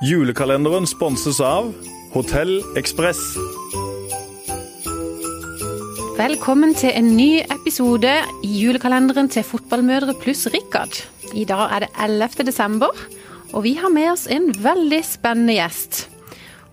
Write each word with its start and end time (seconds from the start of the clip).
Julekalenderen 0.00 0.86
sponses 0.88 1.42
av 1.44 1.66
Hotell 2.14 2.62
Ekspress. 2.80 3.18
Velkommen 6.16 6.72
til 6.72 6.94
en 6.96 7.10
ny 7.18 7.42
episode 7.44 8.14
i 8.40 8.54
julekalenderen 8.62 9.28
til 9.28 9.44
Fotballmødre 9.44 10.16
pluss 10.22 10.46
Rikard. 10.54 11.02
I 11.36 11.44
dag 11.44 11.66
er 11.76 11.84
det 11.84 11.90
11. 12.00 12.48
desember, 12.48 12.96
og 13.52 13.66
vi 13.68 13.74
har 13.76 13.92
med 13.92 14.08
oss 14.14 14.24
en 14.32 14.48
veldig 14.56 15.04
spennende 15.04 15.60
gjest. 15.60 16.06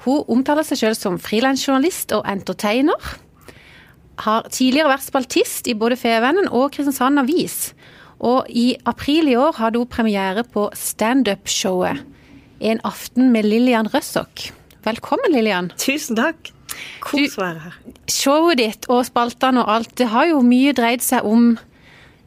Hun 0.07 0.23
omtaler 0.31 0.63
seg 0.63 0.85
selv 0.85 0.95
som 0.95 1.19
frilansjournalist 1.19 2.15
og 2.15 2.23
entertainer. 2.31 3.13
Har 4.23 4.47
tidligere 4.47 4.95
vært 4.95 5.09
spaltist 5.11 5.67
i 5.67 5.75
både 5.75 5.99
Fevennen 5.99 6.47
og 6.47 6.71
Kristiansand 6.71 7.27
Avis. 7.27 7.73
Og 8.23 8.47
i 8.47 8.69
april 8.87 9.27
i 9.27 9.35
år 9.35 9.59
hadde 9.59 9.83
hun 9.83 9.97
premiere 9.99 10.47
på 10.47 10.71
standup-showet 10.71 12.15
En 12.59 12.79
aften 12.83 13.31
med 13.31 13.45
Lillian 13.45 13.87
Røssok. 13.93 14.49
Velkommen, 14.85 15.31
Lillian. 15.33 15.71
Tusen 15.77 16.17
takk. 16.17 16.51
Kos 17.03 17.37
å 17.37 17.43
være 17.43 17.63
her. 17.67 17.77
Showet 18.11 18.59
ditt 18.61 18.87
og 18.93 19.03
spaltene 19.07 19.61
og 19.63 19.71
alt, 19.71 19.93
det 19.99 20.09
har 20.13 20.27
jo 20.31 20.41
mye 20.45 20.73
dreid 20.77 21.03
seg 21.05 21.25
om 21.27 21.55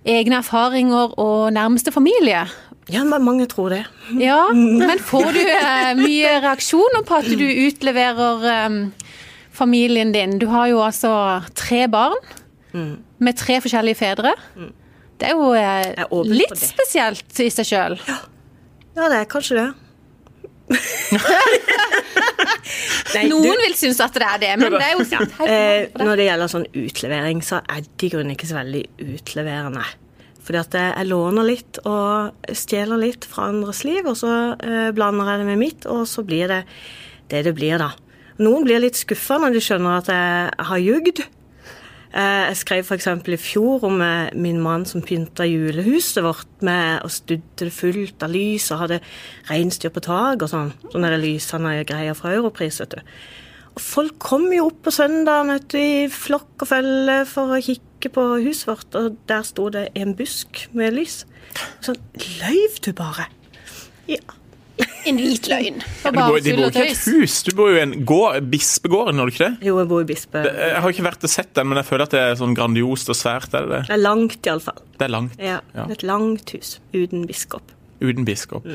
egne 0.08 0.38
erfaringer 0.40 1.14
og 1.20 1.50
nærmeste 1.54 1.92
familie. 1.94 2.44
Ja, 2.90 3.04
men 3.06 3.22
mange 3.26 3.46
tror 3.50 3.70
det. 3.74 3.84
Ja, 4.22 4.48
men 4.54 4.98
får 4.98 5.32
du 5.36 5.42
eh, 5.44 5.92
mye 5.98 6.32
reaksjoner 6.42 7.04
på 7.06 7.20
at 7.20 7.28
du 7.30 7.44
utleverer 7.66 8.46
eh, 8.54 8.78
familien 9.54 10.14
din? 10.14 10.38
Du 10.42 10.48
har 10.50 10.70
jo 10.70 10.80
altså 10.82 11.12
tre 11.58 11.84
barn 11.90 12.16
med 12.72 13.34
tre 13.38 13.58
forskjellige 13.62 13.98
fedre. 13.98 14.34
Det 15.20 15.26
er 15.28 15.34
jo 15.36 15.50
eh, 15.58 16.26
litt 16.30 16.58
spesielt 16.58 17.40
i 17.42 17.50
seg 17.52 17.66
sjøl. 17.66 17.96
Ja, 18.06 19.06
det 19.10 19.22
er 19.24 19.30
kanskje 19.30 19.58
det. 19.58 19.68
Nei, 23.14 23.24
Noen 23.30 23.58
vil 23.64 23.74
synes 23.78 23.98
at 24.04 24.14
det 24.14 24.26
er 24.26 24.42
det, 24.42 24.50
men 24.60 24.76
det 24.76 24.84
er 24.84 24.92
jo 24.94 25.06
sant. 25.08 25.32
Eh, 25.42 25.88
når 25.98 26.20
det 26.20 26.26
gjelder 26.28 26.52
sånn 26.52 26.68
utlevering, 26.78 27.40
så 27.44 27.58
er 27.64 27.82
det 27.86 28.06
i 28.06 28.10
grunnen 28.12 28.34
ikke 28.36 28.50
så 28.50 28.58
veldig 28.60 28.84
utleverende. 29.16 29.84
Fordi 30.46 30.60
at 30.60 30.76
jeg 30.78 31.08
låner 31.10 31.46
litt 31.46 31.80
og 31.86 32.46
stjeler 32.56 33.00
litt 33.02 33.26
fra 33.28 33.48
andres 33.50 33.82
liv, 33.86 34.06
og 34.06 34.16
så 34.18 34.30
eh, 34.56 34.90
blander 34.96 35.32
jeg 35.32 35.42
det 35.42 35.48
med 35.50 35.60
mitt, 35.60 35.88
og 35.90 36.06
så 36.10 36.24
blir 36.26 36.50
det 36.50 36.62
det 37.30 37.44
det 37.46 37.54
blir, 37.54 37.76
da. 37.78 37.92
Noen 38.42 38.64
blir 38.66 38.80
litt 38.82 38.98
skuffa 38.98 39.36
når 39.38 39.54
de 39.54 39.60
skjønner 39.62 40.00
at 40.00 40.08
jeg 40.10 40.66
har 40.70 40.80
jugd. 40.82 41.20
Eh, 42.10 42.46
Jeg 42.50 42.56
skrev 42.58 42.84
f.eks. 42.84 43.06
i 43.06 43.36
fjor 43.38 43.84
om 43.86 44.00
eh, 44.02 44.30
min 44.34 44.58
mann 44.62 44.86
som 44.88 45.02
pynta 45.02 45.46
julehuset 45.46 46.24
vårt 46.26 46.64
med 46.66 47.04
og 47.06 47.12
studde 47.14 47.66
det 47.68 47.72
fullt 47.74 48.24
av 48.26 48.32
lys 48.34 48.70
og 48.74 48.82
hadde 48.84 48.98
reinsdyr 49.50 49.92
på 49.94 50.02
taket 50.02 50.42
og 50.46 50.50
sånn. 50.50 50.72
Sånne 50.90 51.12
lysende 51.22 51.76
greier 51.86 52.18
fra 52.18 52.34
Europris, 52.34 52.80
vet 52.82 52.96
du. 52.96 53.14
Og 53.76 53.84
folk 53.84 54.18
kom 54.18 54.48
jo 54.50 54.66
opp 54.72 54.82
på 54.88 54.94
søndag 54.94 55.46
vet 55.52 55.68
du, 55.70 55.78
i 55.78 56.08
flokk 56.10 56.64
og 56.66 56.72
følge 56.72 57.20
for 57.30 57.54
å 57.54 57.62
kikke 57.62 58.10
på 58.10 58.26
huset 58.42 58.66
vårt, 58.72 58.98
og 58.98 59.20
der 59.30 59.46
sto 59.46 59.68
det 59.70 59.86
en 59.94 60.16
busk 60.18 60.64
med 60.74 60.96
lys. 60.98 61.22
Sånn 61.84 62.00
Løyv 62.40 62.80
du 62.82 62.90
bare? 62.96 63.28
Ja. 64.10 64.18
En 65.08 65.16
hvit 65.16 65.46
løgn. 65.48 65.78
Ja, 66.04 66.10
Du 66.10 66.18
bor, 66.18 66.38
de 66.44 66.52
bor 66.56 66.66
ikke 66.68 66.82
i 66.84 66.90
et 66.92 67.04
hus, 67.08 67.38
du 67.46 67.50
bor 67.56 67.70
jo 67.72 67.76
i 67.78 67.82
en 67.82 67.94
gård, 68.04 68.42
bispegården, 68.52 69.16
gjør 69.20 69.30
du 69.30 69.32
ikke 69.34 69.46
det? 69.48 69.66
Jo, 69.70 69.78
jeg 69.80 69.88
bor 69.88 70.02
i 70.04 70.08
Bispe. 70.10 70.42
Jeg 70.44 70.82
har 70.84 70.92
ikke 70.94 71.06
vært 71.06 71.24
og 71.24 71.32
sett 71.32 71.52
den, 71.56 71.68
men 71.70 71.80
jeg 71.80 71.86
føler 71.88 72.04
at 72.04 72.14
det 72.14 72.20
er 72.20 72.34
sånn 72.40 72.54
grandiost 72.58 73.08
og 73.12 73.16
svært. 73.16 73.54
Er 73.56 73.64
det 73.66 73.70
det? 73.72 73.80
Det 73.88 73.94
er 73.96 74.02
langt, 74.04 74.36
iallfall. 74.50 74.82
Det 74.98 75.06
er 75.08 75.12
langt. 75.14 75.38
Ja, 75.40 75.60
Ja. 75.74 75.86
Et 75.96 76.02
langt 76.06 76.52
hus 76.56 76.74
uten 76.92 77.24
biskop. 77.30 77.72
Uten 78.00 78.24
biskop. 78.28 78.66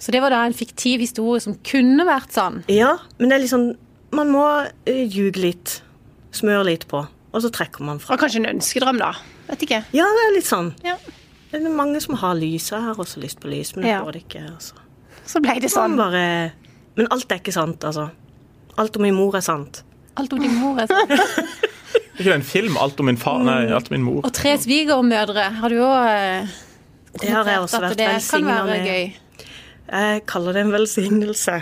Så 0.00 0.12
det 0.12 0.20
var 0.24 0.30
da 0.32 0.42
en 0.48 0.54
fiktiv 0.56 1.00
historie 1.04 1.40
som 1.44 1.56
kunne 1.66 2.04
vært 2.08 2.32
sann. 2.36 2.62
Ja, 2.72 2.96
men 3.18 3.28
det 3.32 3.36
er 3.38 3.44
liksom 3.46 3.70
Man 4.12 4.32
må 4.34 4.44
ljuge 4.90 5.38
litt. 5.38 5.80
Smøre 6.34 6.64
litt 6.66 6.86
på. 6.90 7.04
Og 7.32 7.42
så 7.44 7.50
trekker 7.54 7.84
man 7.86 8.00
fra. 8.02 8.14
Og 8.16 8.20
kanskje 8.24 8.40
en 8.42 8.48
ønskedrøm, 8.56 8.98
da. 8.98 9.12
Vet 9.46 9.62
ikke. 9.68 9.84
Ja, 9.94 10.06
det 10.16 10.24
er 10.26 10.32
litt 10.34 10.48
sånn. 10.48 10.72
Ja. 10.82 10.96
Det 11.52 11.60
er 11.62 11.70
mange 11.74 12.00
som 12.02 12.16
har 12.18 12.34
lyset. 12.34 12.72
Jeg 12.74 12.82
har 12.88 12.98
også 12.98 13.22
lyst 13.22 13.38
på 13.42 13.46
lys, 13.50 13.70
men 13.76 13.84
det 13.84 13.90
Ja. 13.92 14.00
får 14.02 14.12
det 14.12 14.22
ikke. 14.26 14.42
Altså. 14.50 14.74
Så 15.30 15.40
ble 15.44 15.54
det 15.62 15.70
sånn. 15.70 15.94
bare 16.00 16.24
Men 16.98 17.06
alt 17.14 17.30
er 17.30 17.38
ikke 17.40 17.54
sant, 17.54 17.84
altså. 17.86 18.08
Alt 18.80 18.96
om 18.98 19.04
min 19.06 19.14
mor 19.14 19.36
er 19.38 19.44
sant. 19.46 19.82
Alt 20.18 20.32
om 20.34 20.40
din 20.42 20.54
mor 20.58 20.78
er 20.82 20.88
sånn. 20.90 21.12
Er 21.14 21.22
ikke 22.18 22.26
det 22.32 22.34
en 22.40 22.46
film? 22.46 22.76
Alt 22.82 22.98
om 23.00 23.06
min 23.10 23.18
far? 23.20 23.38
Nei, 23.46 23.62
alt 23.72 23.90
om 23.90 23.96
min 23.96 24.06
mor. 24.08 24.20
Og 24.26 24.32
tre 24.36 24.56
svigermødre 24.60 25.46
har 25.60 25.72
du 25.72 25.78
òg 25.86 26.50
Det 27.20 27.30
har 27.30 27.46
jeg 27.50 27.62
også 27.64 27.80
vært 27.84 27.98
det 28.00 28.08
velsigna 28.10 28.56
være 28.64 28.74
med. 28.74 28.88
gøy. 28.90 29.54
Jeg 29.90 30.24
kaller 30.30 30.54
det 30.58 30.64
en 30.66 30.74
velsignelse. 30.74 31.56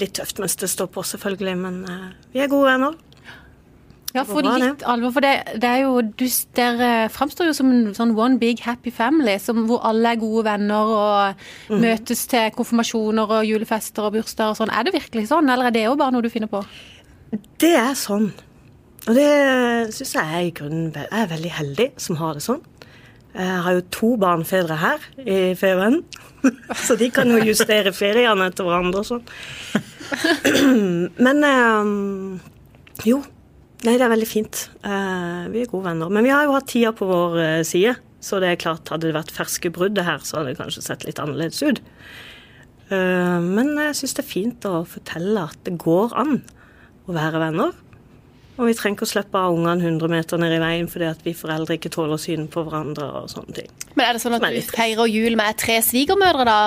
Litt 0.00 0.12
tøft 0.16 0.38
mens 0.42 0.56
det 0.60 0.68
står 0.72 0.88
på, 0.92 1.02
selvfølgelig, 1.08 1.56
men 1.60 1.80
eh, 1.88 2.06
vi 2.34 2.40
er 2.44 2.48
gode 2.52 2.68
venner. 2.74 2.96
Ja, 4.16 4.24
for 4.26 4.42
litt 4.46 4.82
alvor, 4.88 5.12
for 5.14 5.24
det, 5.24 5.32
det 5.62 5.68
er 5.70 5.82
jo 5.84 6.00
du, 6.02 6.24
Dere 6.56 6.90
framstår 7.12 7.50
jo 7.50 7.54
som 7.58 7.70
en 7.72 7.94
sånn 7.96 8.14
one 8.16 8.38
big 8.40 8.60
happy 8.64 8.90
family, 8.94 9.36
som, 9.42 9.64
hvor 9.68 9.84
alle 9.86 10.14
er 10.14 10.20
gode 10.22 10.44
venner 10.48 10.92
og 10.96 11.44
Mm. 11.70 11.80
møtes 11.82 12.26
til 12.30 12.50
konfirmasjoner 12.56 13.30
og 13.38 13.44
julefester 13.46 14.06
og 14.08 14.12
bursdager 14.16 14.50
og 14.54 14.58
sånn. 14.60 14.70
Er 14.72 14.84
det 14.86 14.94
virkelig 14.94 15.28
sånn, 15.30 15.48
eller 15.50 15.66
er 15.66 15.74
det 15.74 15.84
jo 15.86 15.96
bare 15.96 16.12
noe 16.14 16.22
du 16.22 16.30
finner 16.30 16.48
på? 16.50 16.62
Det 17.58 17.74
er 17.76 17.94
sånn. 17.98 18.32
Og 19.06 19.14
det 19.14 19.26
syns 19.94 20.14
jeg 20.16 20.24
er 20.34 20.40
i 20.48 20.50
grunnen 20.50 20.92
Jeg 20.94 21.06
er 21.12 21.26
veldig 21.30 21.50
heldig 21.60 21.88
som 22.02 22.16
har 22.16 22.34
det 22.34 22.42
sånn. 22.42 22.62
Jeg 23.36 23.60
har 23.62 23.72
jo 23.76 23.82
to 23.92 24.16
barnefedre 24.16 24.76
her 24.80 24.98
i 25.20 25.54
Fevennen, 25.54 26.04
så 26.86 26.96
de 26.96 27.10
kan 27.12 27.28
jo 27.28 27.36
justere 27.44 27.92
feriene 27.92 28.46
etter 28.48 28.64
hverandre 28.64 29.02
og 29.02 29.08
sånn. 29.10 29.24
Men 31.26 31.44
eh, 31.44 33.10
jo. 33.10 33.22
Nei, 33.86 33.94
det 33.94 34.02
er 34.02 34.10
veldig 34.10 34.26
fint. 34.26 34.64
Uh, 34.82 35.46
vi 35.52 35.62
er 35.62 35.70
gode 35.70 35.86
venner. 35.86 36.10
Men 36.10 36.26
vi 36.26 36.32
har 36.34 36.46
jo 36.46 36.56
hatt 36.56 36.66
tida 36.72 36.90
på 36.96 37.06
vår 37.06 37.36
uh, 37.38 37.62
side, 37.66 37.94
så 38.24 38.40
det 38.42 38.50
er 38.50 38.58
klart, 38.58 38.90
hadde 38.90 39.06
det 39.06 39.14
vært 39.14 39.34
ferske 39.34 39.70
brudd 39.70 40.00
her, 40.02 40.24
så 40.26 40.40
hadde 40.40 40.52
det 40.52 40.58
kanskje 40.58 40.82
sett 40.88 41.06
litt 41.06 41.22
annerledes 41.22 41.62
ut. 41.62 41.82
Uh, 42.90 43.38
men 43.42 43.76
jeg 43.78 43.98
syns 44.00 44.16
det 44.18 44.24
er 44.24 44.30
fint 44.32 44.66
å 44.66 44.80
fortelle 44.90 45.46
at 45.52 45.60
det 45.68 45.76
går 45.82 46.16
an 46.18 46.40
å 47.06 47.14
være 47.14 47.42
venner. 47.44 47.76
Og 48.56 48.70
vi 48.70 48.74
trenger 48.74 48.96
ikke 48.96 49.06
å 49.06 49.10
slippe 49.10 49.38
av 49.38 49.54
ungene 49.54 49.84
100 49.84 50.10
meter 50.10 50.40
ned 50.40 50.54
i 50.56 50.60
veien 50.62 50.86
fordi 50.88 51.10
at 51.10 51.22
vi 51.26 51.36
foreldre 51.36 51.76
ikke 51.76 51.92
tåler 51.92 52.18
synet 52.20 52.48
på 52.54 52.64
hverandre 52.64 53.06
og 53.20 53.30
sånne 53.30 53.56
ting. 53.58 53.70
Men 53.94 54.06
er 54.08 54.16
det 54.16 54.22
sånn 54.24 54.38
at 54.38 54.46
du 54.48 54.62
feirer 54.70 55.12
jul 55.12 55.36
med 55.38 55.58
tre 55.60 55.76
svigermødre 55.84 56.46
da, 56.48 56.60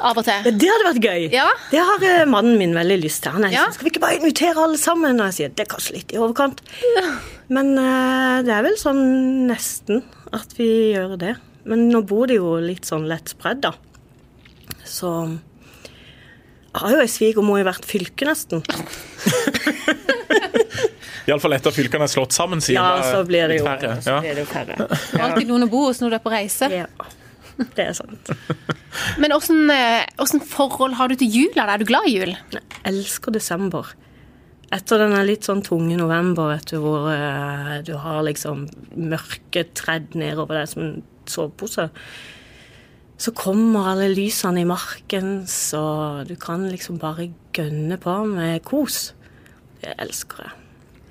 av 0.00 0.16
og 0.18 0.24
Ja, 0.26 0.42
til? 0.42 0.58
det 0.58 0.68
hadde 0.70 0.86
vært 0.94 1.02
gøy. 1.04 1.24
Ja. 1.34 1.48
Det 1.70 1.78
har 1.82 1.98
uh, 2.04 2.24
mannen 2.30 2.56
min 2.58 2.72
veldig 2.74 3.00
lyst 3.02 3.22
til. 3.24 3.32
Han 3.32 3.44
er 3.44 3.50
Ja. 3.52 3.64
sånn, 3.66 3.74
skal 3.74 3.84
vi 3.84 3.90
ikke 3.94 4.00
bare 4.06 4.18
invitere 4.20 4.56
alle 4.62 4.78
sammen? 4.78 5.20
Og 5.20 5.26
jeg 5.30 5.34
sier 5.40 5.48
det 5.54 5.66
er 5.66 5.70
kanskje 5.74 5.92
litt 5.98 6.12
i 6.14 6.18
overkant. 6.22 6.60
Men 7.48 7.72
uh, 7.78 8.42
det 8.46 8.54
er 8.54 8.62
vel 8.62 8.76
sånn 8.80 9.46
nesten 9.50 10.02
at 10.32 10.54
vi 10.56 10.70
gjør 10.94 11.16
det. 11.18 11.36
Men 11.64 11.88
nå 11.90 12.00
bor 12.06 12.26
de 12.30 12.34
jo 12.38 12.54
litt 12.62 12.84
sånn 12.88 13.08
lett 13.10 13.28
spredd, 13.34 13.60
da. 13.66 13.72
Så 14.86 15.10
har 16.74 16.90
jo 16.94 17.00
ei 17.02 17.10
svigermor 17.10 17.58
i 17.60 17.64
hvert 17.66 17.84
fylke, 17.84 18.24
nesten. 18.30 18.62
Iallfall 21.28 21.52
etter 21.54 21.74
fylkene 21.74 22.06
er 22.06 22.10
slått 22.10 22.32
sammen, 22.34 22.62
sier 22.64 22.78
Ja, 22.80 23.02
så 23.04 23.20
blir 23.28 23.50
det 23.50 23.58
jo, 23.60 23.64
færre. 23.66 23.96
så 24.02 24.14
Ja. 24.16 24.20
blir 24.24 24.34
det 24.34 24.44
jo 24.46 24.50
færre. 24.50 24.74
Alltid 25.20 25.48
noen 25.50 25.66
å 25.66 25.70
bo 25.70 25.84
hos 25.86 26.00
når 26.00 26.10
du 26.10 26.16
er 26.16 26.22
på 26.24 26.30
reise. 26.32 26.70
Ja, 26.72 26.86
det 27.76 27.86
er 27.86 27.96
sant. 27.96 28.30
Men 29.20 29.34
åssen 29.36 29.70
eh, 29.72 30.46
forhold 30.50 30.96
har 30.98 31.10
du 31.10 31.18
til 31.20 31.30
jula? 31.30 31.66
Er 31.66 31.82
du 31.82 31.88
glad 31.88 32.08
i 32.08 32.16
jul? 32.18 32.34
Jeg 32.54 32.64
elsker 32.90 33.34
desember. 33.34 33.92
Etter 34.70 35.02
denne 35.02 35.22
litt 35.26 35.46
sånn 35.48 35.64
tunge 35.66 35.96
november, 35.98 36.52
vet 36.52 36.70
du, 36.70 36.76
hvor 36.82 37.08
uh, 37.10 37.80
du 37.82 37.96
har 37.98 38.20
liksom 38.22 38.68
mørket 38.94 39.72
tredd 39.78 40.14
nedover 40.18 40.60
deg 40.60 40.70
som 40.70 40.84
en 40.84 41.00
sovepose, 41.30 41.88
så 43.20 43.32
kommer 43.36 43.90
alle 43.90 44.06
lysene 44.14 44.62
i 44.62 44.68
marken, 44.68 45.42
så 45.50 45.82
du 46.24 46.36
kan 46.40 46.68
liksom 46.70 47.02
bare 47.02 47.32
gønne 47.56 47.98
på 48.00 48.14
med 48.30 48.62
kos. 48.64 49.10
Det 49.82 49.98
elsker 49.98 50.46
jeg. 50.46 50.59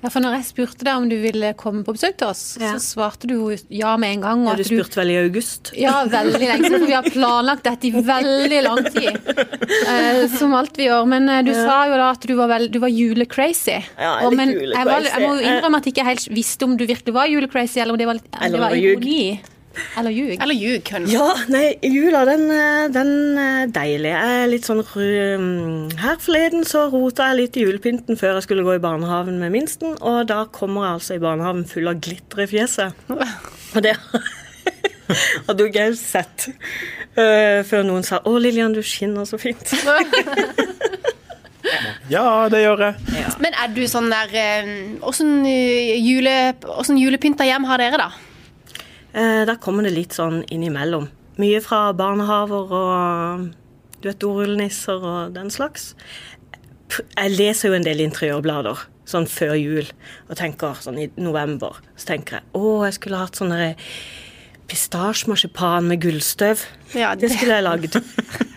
Ja, 0.00 0.08
for 0.08 0.22
når 0.24 0.38
jeg 0.38 0.46
spurte 0.48 0.86
deg 0.86 0.96
om 0.96 1.08
du 1.10 1.16
ville 1.20 1.50
komme 1.60 1.82
på 1.84 1.92
besøk 1.92 2.16
til 2.20 2.30
oss, 2.30 2.56
Ja. 2.60 2.70
så 2.72 2.80
svarte 2.80 3.28
du 3.28 3.34
jo 3.36 3.56
ja 3.68 3.96
med 4.00 4.14
en 4.16 4.22
gang. 4.24 4.42
og 4.46 4.54
Har 4.54 4.56
du 4.56 4.64
spurte 4.64 4.96
vel 4.96 5.10
i 5.12 5.18
august? 5.20 5.72
Ja, 5.76 6.04
veldig 6.08 6.40
lenge 6.40 6.70
for 6.72 6.86
vi 6.86 6.94
har 6.96 7.04
planlagt 7.04 7.64
dette 7.68 7.90
i 7.90 7.92
veldig 7.92 8.62
lang 8.64 8.80
tid. 8.94 9.18
Eh, 9.90 10.22
som 10.38 10.54
alt 10.56 10.76
vi 10.80 10.86
gjør. 10.88 11.04
Men 11.10 11.28
eh, 11.28 11.42
du 11.44 11.52
sa 11.52 11.82
jo 11.90 11.98
da 12.00 12.10
at 12.14 12.24
du 12.26 12.34
var, 12.38 12.48
veld, 12.54 12.72
du 12.72 12.78
var 12.80 12.88
julecrazy. 12.88 13.76
Ja, 13.98 14.14
jeg 14.22 14.26
Og, 14.26 14.36
men 14.40 14.54
jeg, 14.56 14.86
var, 14.88 15.04
jeg 15.04 15.20
må 15.26 15.34
jo 15.36 15.44
innrømme 15.44 15.76
at 15.82 15.84
jeg 15.90 15.94
ikke 15.98 16.08
helt 16.08 16.28
visste 16.32 16.64
om 16.64 16.76
du 16.80 16.86
virkelig 16.88 17.14
var 17.14 17.28
julecrazy, 17.28 17.80
eller 17.80 17.92
om 17.92 18.00
det 18.00 18.08
var, 18.08 18.14
litt, 18.20 18.28
Eller 18.40 18.56
det 18.56 18.64
var 18.66 18.76
ironi. 18.80 19.40
Eller 19.98 20.10
ljug. 20.10 20.34
Eller 20.42 20.56
ljug, 20.58 20.82
kanskje? 20.86 21.14
Ja, 21.14 21.34
nei, 21.52 21.78
jula 21.86 22.24
den, 22.26 22.44
eh, 22.50 22.88
den 22.92 23.12
er 23.38 23.70
deilig. 23.70 24.10
Jeg 24.10 24.40
er 24.42 24.50
litt 24.50 24.66
sånn 24.66 24.82
mm, 24.82 25.96
Her 26.00 26.18
forleden 26.22 26.66
så 26.66 26.88
rota 26.90 27.28
jeg 27.30 27.38
litt 27.38 27.58
i 27.60 27.64
julepynten 27.66 28.18
før 28.18 28.38
jeg 28.38 28.48
skulle 28.48 28.66
gå 28.66 28.76
i 28.76 28.82
barnehagen 28.82 29.38
med 29.38 29.54
minsten, 29.54 29.94
og 30.00 30.26
da 30.30 30.44
kommer 30.50 30.86
jeg 30.88 30.98
altså 30.98 31.16
i 31.16 31.22
barnehagen 31.22 31.66
full 31.70 31.90
av 31.92 32.00
glitter 32.02 32.44
i 32.44 32.50
fjeset. 32.50 33.06
Og 33.76 33.84
det 33.86 33.94
har 35.46 35.54
du 35.58 35.64
ikke 35.68 35.92
sett. 35.98 36.48
uh, 37.14 37.62
før 37.66 37.84
noen 37.86 38.02
sa 38.06 38.18
'Å, 38.24 38.34
Lillian, 38.42 38.74
du 38.74 38.82
skinner 38.82 39.24
så 39.28 39.38
fint'. 39.38 39.70
Ja, 42.10 42.48
det 42.50 42.64
gjør 42.64 42.80
jeg. 42.82 42.94
Men 43.38 43.54
er 43.54 43.70
du 43.70 43.82
sånn 43.86 44.08
der 44.10 44.32
eh, 44.34 44.70
Åssen 45.06 45.44
eh, 45.46 46.00
julepynta 46.00 47.46
hjem 47.46 47.68
har 47.68 47.78
dere, 47.78 48.00
da? 48.00 48.29
Eh, 49.14 49.44
der 49.48 49.58
kommer 49.62 49.86
det 49.86 49.94
litt 49.96 50.14
sånn 50.16 50.42
innimellom. 50.52 51.08
Mye 51.40 51.60
fra 51.64 51.88
barnehaver 51.96 52.74
og 52.76 53.48
du 54.00 54.08
vet, 54.08 54.18
dorullnisser 54.22 55.02
og 55.04 55.34
den 55.34 55.50
slags. 55.52 55.94
Jeg 56.90 57.34
leser 57.36 57.70
jo 57.70 57.76
en 57.78 57.86
del 57.86 58.00
interiørblader 58.02 58.86
sånn 59.10 59.26
før 59.30 59.56
jul 59.58 59.86
og 60.28 60.36
tenker 60.38 60.78
sånn 60.82 60.98
i 61.02 61.08
november. 61.20 61.78
Så 61.98 62.12
tenker 62.12 62.38
jeg 62.40 62.58
å, 62.58 62.80
jeg 62.86 62.96
skulle 62.98 63.20
hatt 63.20 63.38
sånn 63.40 63.54
pistasjemarsipan 64.70 65.88
med 65.90 66.02
gullstøv. 66.04 66.62
Ja, 66.94 67.14
Det 67.18 67.32
skulle 67.32 67.58
jeg 67.58 67.66
lagd. 67.66 67.96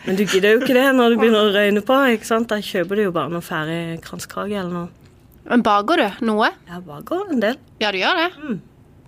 Men 0.05 0.17
du 0.19 0.25
gidder 0.25 0.53
jo 0.53 0.61
ikke 0.61 0.75
det 0.77 0.89
når 0.93 1.13
du 1.13 1.21
begynner 1.21 1.47
å 1.47 1.53
røyne 1.55 1.81
på. 1.85 1.97
ikke 2.13 2.27
sant? 2.29 2.51
Da 2.51 2.59
kjøper 2.61 2.99
du 2.99 3.05
jo 3.07 3.15
bare 3.15 3.33
noe 3.33 3.41
ferdig 3.45 4.01
kransekake 4.05 4.53
eller 4.53 4.73
noe. 4.73 4.89
Men 5.49 5.63
baker 5.65 5.99
du 6.03 6.25
noe? 6.29 6.51
Jeg 6.69 6.85
baker 6.85 7.33
en 7.33 7.41
del. 7.43 7.57
Ja, 7.81 7.91
du 7.91 7.97
gjør 8.03 8.21
det? 8.21 8.59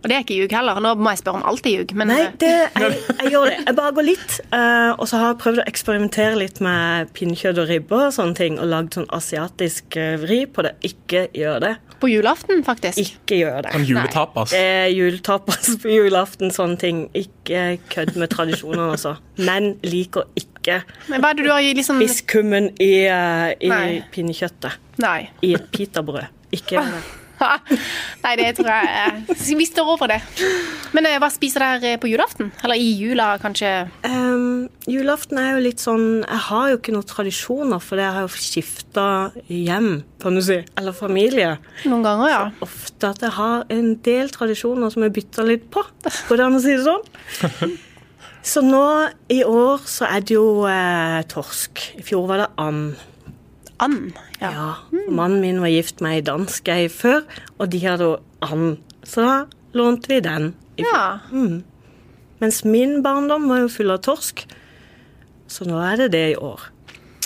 Og 0.03 0.09
det 0.11 0.15
er 0.15 0.21
ikke 0.21 0.35
ljug 0.37 0.51
heller. 0.53 0.77
Nå 0.83 0.91
må 1.01 1.09
jeg 1.15 1.23
spørre 1.23 1.39
om 1.39 1.47
alt 1.49 1.65
er 1.65 1.79
ljug, 1.79 1.93
men 1.97 2.11
Nei, 2.11 2.19
eh, 2.27 2.33
det, 2.41 2.51
jeg, 2.83 2.97
jeg 3.23 3.31
gjør 3.33 3.49
det. 3.49 3.55
Jeg 3.65 3.77
bare 3.79 3.93
går 3.97 4.05
litt. 4.05 4.35
Uh, 4.51 4.91
og 4.93 5.07
så 5.09 5.21
har 5.21 5.31
jeg 5.31 5.39
prøvd 5.41 5.61
å 5.63 5.65
eksperimentere 5.71 6.37
litt 6.37 6.61
med 6.65 7.09
pinnekjøtt 7.17 7.61
og 7.63 7.71
ribbe 7.71 8.01
og 8.09 8.13
sånne 8.13 8.37
ting. 8.37 8.59
Og 8.61 8.69
lagd 8.69 8.93
sånn 8.99 9.09
asiatisk 9.15 9.97
eh, 9.97 10.13
vri 10.21 10.43
på 10.45 10.67
det. 10.67 10.75
Ikke 10.85 11.25
gjør 11.33 11.63
det. 11.65 11.73
på 12.03 12.11
julaften, 12.11 12.61
faktisk. 12.67 13.01
Ikke 13.01 13.39
gjør 13.39 13.65
det. 13.65 13.73
Sånn 13.73 13.87
juletapas. 13.89 14.53
Er 14.53 14.91
juletapas 14.93 15.73
på 15.81 15.93
julaften, 15.95 16.53
sånne 16.53 16.77
ting. 16.85 17.01
Ikke 17.17 17.65
kødd 17.89 18.13
med 18.21 18.29
tradisjonene, 18.35 18.91
altså. 18.93 19.15
Men 19.41 19.73
liker 19.81 20.29
ikke 20.37 20.83
Men 21.09 21.21
hva 21.21 21.33
er 21.33 21.37
det 21.37 21.45
du 21.45 21.51
har 21.53 21.65
liksom 21.77 22.01
i, 22.01 22.93
uh, 23.09 23.49
i 23.57 23.69
Nei. 23.73 23.99
pinnekjøttet. 24.13 24.81
Nei. 25.01 25.31
I 25.41 25.55
et 25.57 25.69
pitabrød. 25.73 26.29
Ikke 26.53 26.75
gjør 26.79 26.97
det. 26.99 27.05
Nei, 28.23 28.33
det 28.39 28.51
tror 28.57 28.69
jeg 28.69 28.89
eh, 29.27 29.45
Vi 29.59 29.67
står 29.67 29.89
over 29.95 30.11
det. 30.11 30.19
Men 30.95 31.07
eh, 31.09 31.17
hva 31.21 31.29
spiser 31.33 31.63
dere 31.63 31.99
på 32.01 32.09
julaften? 32.11 32.51
Eller 32.63 32.79
i 32.79 32.91
jula, 32.99 33.33
kanskje? 33.41 33.71
Um, 34.07 34.67
julaften 34.89 35.39
er 35.41 35.55
jo 35.55 35.63
litt 35.65 35.83
sånn 35.83 36.07
Jeg 36.23 36.43
har 36.49 36.69
jo 36.71 36.79
ikke 36.79 36.95
noen 36.95 37.09
tradisjoner, 37.09 37.83
for 37.83 37.99
det 38.01 38.11
har 38.17 38.27
jo 38.27 38.31
skifta 38.35 39.07
hjem, 39.51 39.89
kan 40.23 40.37
du 40.37 40.43
si. 40.45 40.61
Eller 40.79 40.95
familie. 40.95 41.55
Noen 41.85 42.05
ganger, 42.05 42.31
ja. 42.31 42.43
Så 42.59 42.69
Ofte 42.69 43.11
at 43.11 43.25
jeg 43.25 43.35
har 43.35 43.65
en 43.73 43.89
del 44.05 44.31
tradisjoner 44.33 44.93
som 44.93 45.03
jeg 45.05 45.15
bytter 45.15 45.49
litt 45.49 45.67
på. 45.73 45.83
Går 46.29 46.39
det 46.39 46.47
an 46.47 46.57
å 46.59 46.63
si 46.63 46.77
det 46.77 46.85
sånn? 46.85 47.75
Så 48.45 48.61
nå 48.61 48.85
i 49.33 49.39
år 49.41 49.81
så 49.89 50.05
er 50.05 50.21
det 50.21 50.35
jo 50.35 50.67
eh, 50.69 51.23
torsk. 51.31 51.81
I 51.97 52.03
fjor 52.05 52.27
var 52.29 52.43
det 52.43 52.49
and. 52.61 52.99
And. 53.81 54.13
Ja. 54.41 54.51
Ja. 54.51 54.67
Mannen 55.09 55.41
min 55.41 55.61
var 55.63 55.71
gift 55.71 56.03
med 56.03 56.17
ei 56.17 56.25
dansk 56.25 56.67
ei 56.73 56.89
før, 56.91 57.23
og 57.57 57.71
de 57.71 57.79
hadde 57.85 58.11
and. 58.45 58.77
Så 59.05 59.23
da 59.23 59.35
lånte 59.77 60.11
vi 60.11 60.19
den. 60.25 60.53
Ja. 60.81 61.19
Mm. 61.31 61.63
Mens 62.41 62.63
min 62.67 63.01
barndom 63.05 63.47
var 63.49 63.63
jo 63.63 63.71
full 63.71 63.93
av 63.93 64.01
torsk. 64.03 64.45
Så 65.47 65.67
nå 65.69 65.77
er 65.79 66.03
det 66.03 66.11
det 66.15 66.25
i 66.33 66.39
år. 66.41 66.71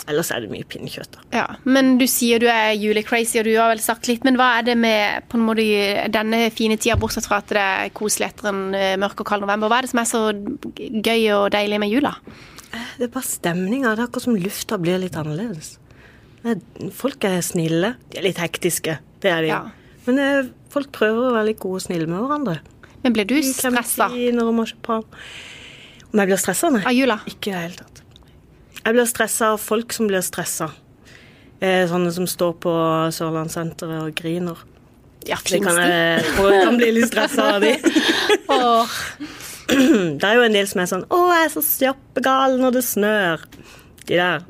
Ellers 0.09 0.31
er 0.33 0.41
det 0.41 0.49
mye 0.49 0.65
pinnekjøtt. 0.65 1.15
da. 1.15 1.23
ja. 1.37 1.45
Men 1.69 1.97
du 1.99 2.05
sier 2.09 2.41
du 2.41 2.47
er 2.49 2.73
julecrazy, 2.73 3.37
og 3.39 3.45
du 3.45 3.53
har 3.55 3.69
vel 3.71 3.81
sagt 3.83 4.09
litt. 4.09 4.25
Men 4.25 4.39
hva 4.39 4.55
er 4.59 4.65
det 4.71 4.77
med 4.79 5.27
på 5.29 5.37
en 5.37 5.45
måte 5.45 5.65
denne 6.13 6.47
fine 6.55 6.79
tida, 6.81 6.97
bortsett 6.99 7.27
fra 7.29 7.41
at 7.43 7.53
det 7.53 7.65
er 7.65 7.91
koselig 7.95 8.31
etter 8.31 8.49
en 8.49 8.63
eh, 8.77 8.95
mørk 9.01 9.21
og 9.21 9.29
kald 9.29 9.45
november? 9.45 9.69
Hva 9.69 9.81
er 9.81 9.87
det 9.87 9.93
som 9.93 10.01
er 10.01 10.09
så 10.09 10.23
gøy 11.09 11.29
og 11.37 11.51
deilig 11.53 11.81
med 11.83 11.93
jula? 11.93 12.15
Det 12.97 13.05
er 13.05 13.13
bare 13.13 13.29
stemninga. 13.29 13.93
Det 13.93 14.03
er 14.03 14.09
akkurat 14.09 14.25
som 14.25 14.39
lufta 14.39 14.81
blir 14.81 15.01
litt 15.01 15.17
annerledes. 15.17 15.77
Folk 16.95 17.25
er 17.27 17.41
snille. 17.43 17.93
De 18.11 18.19
er 18.21 18.25
litt 18.29 18.39
hektiske, 18.39 18.97
det 19.23 19.31
er 19.31 19.45
de. 19.45 19.51
Ja. 19.51 19.61
Men 20.07 20.19
eh, 20.23 20.51
folk 20.73 20.91
prøver 20.95 21.29
å 21.29 21.33
være 21.35 21.51
litt 21.51 21.59
gode 21.61 21.81
og 21.81 21.85
snille 21.85 22.07
med 22.09 22.21
hverandre. 22.23 22.59
Men 23.03 23.15
blir 23.15 23.27
du 23.27 23.37
stressa. 23.43 24.09
Om 26.09 26.21
jeg 26.23 26.31
blir 26.31 26.39
stressa? 26.41 26.71
Nei. 26.73 26.83
av 26.87 26.95
jula? 26.95 27.19
Ikke 27.29 27.51
i 27.51 27.53
det 27.53 27.63
hele 27.63 27.79
tatt. 27.83 28.01
Jeg 28.79 28.95
blir 28.95 29.07
stressa 29.09 29.53
av 29.53 29.61
folk 29.61 29.93
som 29.95 30.07
blir 30.09 30.23
stressa. 30.25 30.71
Eh, 31.59 31.83
sånne 31.91 32.11
som 32.15 32.27
står 32.27 32.55
på 32.63 32.73
Sørlandssenteret 33.15 34.07
og 34.07 34.15
griner. 34.15 34.63
Ja, 35.27 35.35
Det 35.43 35.59
kan 35.61 35.75
jeg, 35.75 36.23
tror 36.37 36.53
jeg 36.53 36.63
kan 36.63 36.77
bli 36.79 36.91
litt 36.95 37.09
stressa 37.11 37.49
av 37.57 37.61
de. 37.61 37.75
Åh, 38.55 38.93
Det 40.19 40.25
er 40.25 40.39
jo 40.39 40.45
en 40.47 40.55
del 40.55 40.65
som 40.65 40.79
er 40.81 40.87
sånn 40.89 41.03
'Å, 41.05 41.17
jeg 41.35 41.45
er 41.45 41.51
så 41.53 41.61
stjappegal 41.61 42.55
når 42.57 42.79
det 42.79 42.85
snør'. 42.87 43.43
De 44.09 44.15
der 44.17 44.41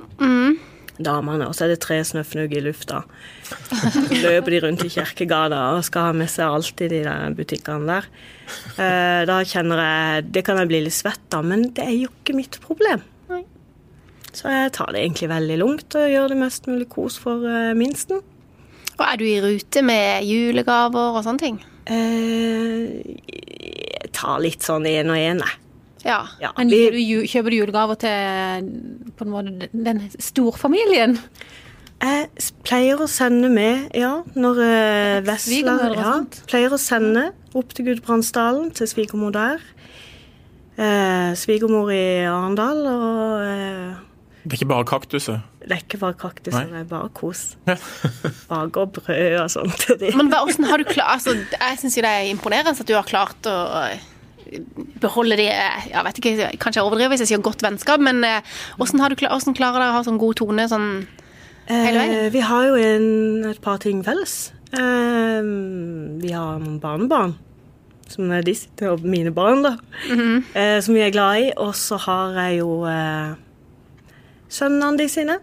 damene. 0.99 1.47
Og 1.49 1.55
så 1.55 1.65
er 1.65 1.73
det 1.73 1.79
tre 1.83 1.97
snøfnugg 2.05 2.53
i 2.57 2.61
lufta. 2.65 3.01
Så 3.47 4.03
løper 4.25 4.55
de 4.55 4.59
rundt 4.65 4.83
i 4.85 4.91
Kirkegata 4.93 5.61
og 5.77 5.83
skal 5.87 6.09
ha 6.09 6.15
med 6.19 6.29
seg 6.31 6.47
alltid 6.51 6.91
de 6.93 7.03
der 7.07 7.35
butikkene 7.37 7.87
der. 7.89 8.09
Eh, 8.81 9.21
Da 9.29 9.39
kjenner 9.45 9.81
jeg 9.83 10.27
Det 10.33 10.43
kan 10.47 10.57
jeg 10.57 10.69
bli 10.71 10.81
litt 10.87 10.95
svett 10.97 11.35
av, 11.37 11.45
men 11.45 11.69
det 11.77 11.85
er 11.85 11.95
jo 11.97 12.09
ikke 12.11 12.35
mitt 12.37 12.59
problem. 12.65 13.05
Så 14.29 14.45
jeg 14.53 14.69
tar 14.75 14.91
det 14.93 14.99
egentlig 15.01 15.27
veldig 15.31 15.55
lungt 15.57 15.95
og 15.97 16.03
gjør 16.11 16.27
det 16.29 16.35
mest 16.37 16.67
mulig 16.69 16.85
kos 16.93 17.15
for 17.17 17.41
eh, 17.49 17.71
minsten. 17.77 18.19
Og 18.99 19.01
er 19.07 19.17
du 19.17 19.23
i 19.25 19.39
rute 19.41 19.81
med 19.81 20.21
julegaver 20.27 21.15
og 21.17 21.23
sånne 21.25 21.41
ting? 21.41 21.57
Eh, 21.89 22.99
Jeg 23.25 24.11
tar 24.13 24.37
litt 24.43 24.61
sånn 24.65 24.85
én 24.85 25.09
og 25.09 25.17
én, 25.17 25.41
jeg. 25.41 25.57
Ja. 26.05 26.21
Ja, 26.41 26.51
Men 26.57 26.69
vi- 26.71 26.89
du, 26.91 27.27
kjøper 27.27 27.49
du 27.51 27.57
julegaver 27.59 27.97
til 27.99 28.69
på 29.17 29.25
en 29.25 29.33
måte 29.33 29.69
den 29.73 30.05
storfamilien? 30.19 31.17
Jeg 31.99 32.29
pleier 32.63 33.01
å 33.03 33.07
sende 33.11 33.49
med, 33.51 33.89
ja, 33.93 34.21
når 34.39 34.59
eh, 34.63 35.17
Vesla 35.27 35.73
ja. 35.97 36.13
Pleier 36.47 36.71
å 36.71 36.79
sende 36.79 37.25
opp 37.59 37.73
til 37.75 37.89
Gudbrandsdalen, 37.89 38.69
til 38.71 38.87
svigermor 38.87 39.33
der. 39.35 39.59
Eh, 40.79 41.33
svigermor 41.35 41.89
i 41.91 42.23
Arendal, 42.23 42.79
og 42.87 43.41
eh, 43.43 43.97
Det 44.45 44.53
er 44.53 44.57
ikke 44.61 44.69
bare 44.71 44.87
kaktuset. 44.87 45.41
det 45.59 45.75
er 45.75 45.81
ikke 45.83 45.99
bare 45.99 46.15
kaktus, 46.15 46.53
Nei. 46.55 46.63
det 46.71 46.79
er 46.79 46.87
bare 46.87 47.09
kos. 47.19 47.41
Baker 48.49 48.87
brød 48.95 49.35
og 49.43 49.49
sånt. 49.51 49.83
Men 50.15 50.31
hva, 50.31 50.45
hvordan 50.47 50.69
har 50.71 50.79
du 50.79 50.87
klart 50.87 51.17
altså, 51.19 51.35
Jeg 51.35 51.81
syns 51.81 51.99
det 51.99 52.05
er 52.07 52.29
imponerende 52.31 52.71
at 52.79 52.87
du 52.87 52.95
har 52.95 53.03
klart 53.03 53.43
å 53.51 53.57
beholde 55.01 55.37
de 55.39 55.47
Jeg 55.47 56.03
vet 56.05 56.19
ikke, 56.21 56.49
Kanskje 56.61 56.79
jeg 56.79 56.87
overdriver 56.87 57.13
hvis 57.13 57.25
jeg 57.25 57.33
sier 57.33 57.43
godt 57.45 57.63
vennskap, 57.65 58.01
men 58.03 58.23
eh, 58.27 58.45
hvordan, 58.77 59.03
har 59.03 59.13
du, 59.13 59.19
hvordan 59.21 59.57
klarer 59.57 59.81
dere 59.81 59.91
å 59.93 59.97
ha 59.99 60.05
sånn 60.07 60.21
god 60.21 60.39
tone 60.41 60.67
sånn 60.71 60.87
hele 61.69 61.99
veien? 61.99 62.15
Eh, 62.25 62.31
vi 62.33 62.41
har 62.45 62.69
jo 62.69 62.79
en, 62.81 63.45
et 63.51 63.61
par 63.63 63.81
ting 63.83 64.01
felles. 64.05 64.37
Eh, 64.73 65.51
vi 66.23 66.33
har 66.33 66.57
noen 66.61 66.79
barnebarn. 66.81 67.37
Som 68.09 68.31
er 68.33 68.41
sitter 68.57 68.95
Og 68.95 69.03
mine 69.05 69.29
barn, 69.31 69.61
da. 69.61 69.75
eh, 70.57 70.79
som 70.81 70.95
vi 70.97 71.03
er 71.05 71.13
glad 71.13 71.43
i. 71.43 71.51
Og 71.61 71.75
så 71.77 71.99
har 72.07 72.33
jeg 72.41 72.59
jo 72.63 72.81
eh, 72.89 73.37
sønnene 74.49 74.97
de 74.97 75.07
sine. 75.11 75.37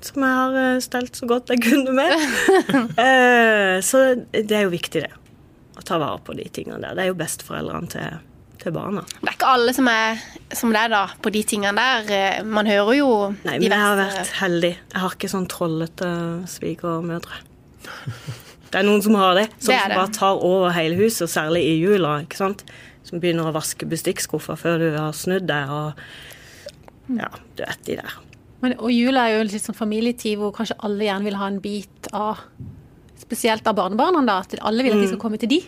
Som 0.00 0.24
jeg 0.24 0.38
har 0.38 0.56
eh, 0.62 0.80
stelt 0.84 1.16
så 1.16 1.28
godt 1.28 1.52
jeg 1.52 1.62
kunne 1.66 1.92
med. 1.92 2.16
eh, 3.04 3.76
så 3.84 4.06
det 4.32 4.56
er 4.56 4.66
jo 4.66 4.72
viktig, 4.72 5.04
det. 5.04 5.12
Ta 5.86 5.98
vare 6.02 6.18
på 6.26 6.34
de 6.34 6.48
tingene 6.50 6.80
der. 6.82 6.96
Det 6.98 7.04
er 7.04 7.10
jo 7.12 7.18
besteforeldrene 7.20 7.88
til, 7.92 8.16
til 8.62 8.74
barna. 8.74 9.04
Det 9.20 9.28
er 9.30 9.36
ikke 9.36 9.50
alle 9.54 9.74
som 9.76 9.88
er 9.92 10.22
som 10.56 10.74
er 10.78 10.88
da, 10.92 11.04
på 11.22 11.30
de 11.34 11.42
tingene 11.46 11.74
der. 11.78 12.10
Eh, 12.16 12.42
Man 12.46 12.66
hører 12.70 12.96
jo 12.98 13.08
Nei, 13.44 13.56
men 13.60 13.68
jeg 13.70 13.78
har 13.82 13.96
vært 14.00 14.32
heldig. 14.40 14.72
Jeg 14.92 15.02
har 15.04 15.14
ikke 15.16 15.30
sånn 15.32 15.46
trollete 15.50 16.10
svigermødre. 16.50 17.38
Det 18.66 18.80
er 18.80 18.86
noen 18.86 19.02
som 19.04 19.14
har 19.18 19.36
det, 19.38 19.46
som, 19.60 19.70
Det 19.70 19.78
som 19.80 19.90
det. 19.92 19.96
bare 20.00 20.12
tar 20.18 20.42
over 20.44 20.72
hele 20.74 20.98
huset, 20.98 21.30
særlig 21.30 21.62
i 21.70 21.76
jula. 21.80 22.16
ikke 22.24 22.38
sant? 22.40 22.64
Som 23.06 23.20
begynner 23.22 23.46
å 23.46 23.54
vaske 23.54 23.86
bestikkskuffer 23.86 24.58
før 24.58 24.82
du 24.82 24.88
har 24.98 25.12
snudd 25.14 25.46
deg. 25.46 25.70
og 25.70 25.92
Ja, 27.20 27.28
du 27.54 27.62
vet 27.62 27.84
de 27.86 28.00
der. 28.00 28.16
Men, 28.62 28.74
og 28.80 28.90
jula 28.90 29.28
er 29.28 29.36
jo 29.36 29.44
en 29.44 29.52
litt 29.52 29.62
sånn 29.62 29.76
familietid 29.78 30.40
hvor 30.40 30.50
kanskje 30.56 30.78
alle 30.82 31.06
gjerne 31.06 31.28
vil 31.28 31.36
ha 31.38 31.46
en 31.52 31.60
bit 31.62 32.08
av 32.16 32.40
Spesielt 33.20 33.66
av 33.66 33.74
barnebarna, 33.78 34.20
da. 34.28 34.36
At 34.44 34.50
alle 34.60 34.82
vil 34.86 34.92
at 34.96 35.02
de 35.02 35.08
skal 35.12 35.22
komme 35.22 35.38
til 35.40 35.50
de. 35.54 35.60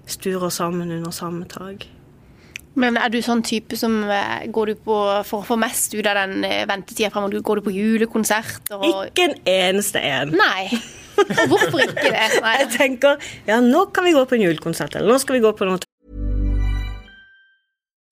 sturer 0.08 0.50
sammen 0.50 0.92
under 0.92 1.12
samme 1.12 1.46
tak. 1.52 1.88
Men 2.78 2.98
er 3.02 3.10
du 3.10 3.18
sånn 3.26 3.42
type 3.46 3.78
som 3.80 4.04
eh, 4.06 4.46
går 4.54 4.72
du 4.72 4.82
på 4.86 4.98
for 5.26 5.42
å 5.42 5.48
få 5.48 5.58
mest 5.58 5.96
ut 5.98 6.06
av 6.06 6.20
den 6.20 6.46
eh, 6.46 6.62
ventetida 6.70 7.10
fremover? 7.14 7.42
Går 7.42 7.60
du 7.60 7.66
på 7.66 7.74
julekonsert 7.74 8.70
og 8.76 8.86
Ikke 8.86 9.32
en 9.32 9.36
eneste 9.50 10.04
en. 10.06 10.36
Nei. 10.38 10.70
Hvorfor 11.50 11.82
ikke 11.82 12.12
det? 12.14 12.28
Nei. 12.46 12.54
Jeg 12.62 12.70
tenker 12.76 13.30
ja, 13.50 13.58
nå 13.66 13.88
kan 13.94 14.06
vi 14.06 14.14
gå 14.14 14.22
på 14.30 14.38
en 14.38 14.46
julekonsert, 14.46 14.94
eller 14.96 15.10
nå 15.10 15.18
skal 15.24 15.40
vi 15.40 15.46
gå 15.48 15.54
på 15.58 15.70
noe 15.70 15.82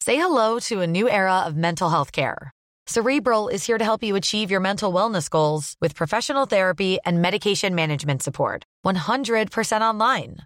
Say 0.02 0.18
hello 0.22 0.60
to 0.60 0.82
a 0.82 0.88
new 0.88 1.10
era 1.10 1.40
of 1.48 1.56
mental 1.56 1.90
health 1.90 2.12
care. 2.12 2.52
Cerebral 2.88 3.48
is 3.48 3.66
here 3.66 3.80
to 3.80 3.84
help 3.84 4.04
you 4.04 4.16
achieve 4.16 4.52
your 4.52 4.62
mental 4.62 4.94
wellness 4.94 5.30
goals 5.30 5.75
with 5.82 5.96
professional 5.96 6.46
therapy 6.46 7.00
and 7.06 7.24
medication 7.24 7.74
management 7.74 8.22
support. 8.22 8.64
100% 8.86 9.82
online. 9.82 10.46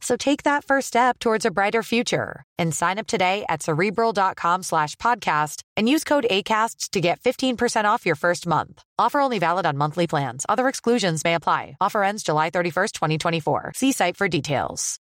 So 0.00 0.16
take 0.16 0.42
that 0.44 0.64
first 0.64 0.88
step 0.88 1.18
towards 1.18 1.44
a 1.44 1.50
brighter 1.50 1.82
future 1.82 2.44
and 2.58 2.74
sign 2.74 2.98
up 2.98 3.06
today 3.06 3.44
at 3.48 3.62
cerebral.com 3.62 4.62
slash 4.62 4.94
podcast 4.96 5.62
and 5.76 5.88
use 5.88 6.04
code 6.04 6.26
ACAST 6.30 6.90
to 6.90 7.00
get 7.00 7.20
15% 7.20 7.84
off 7.84 8.06
your 8.06 8.16
first 8.16 8.46
month. 8.46 8.82
Offer 8.98 9.20
only 9.20 9.38
valid 9.38 9.66
on 9.66 9.76
monthly 9.76 10.06
plans. 10.06 10.44
Other 10.48 10.68
exclusions 10.68 11.24
may 11.24 11.34
apply. 11.34 11.76
Offer 11.80 12.04
ends 12.04 12.22
July 12.22 12.50
31st, 12.50 12.92
2024. 12.92 13.72
See 13.74 13.92
site 13.92 14.16
for 14.16 14.28
details. 14.28 15.00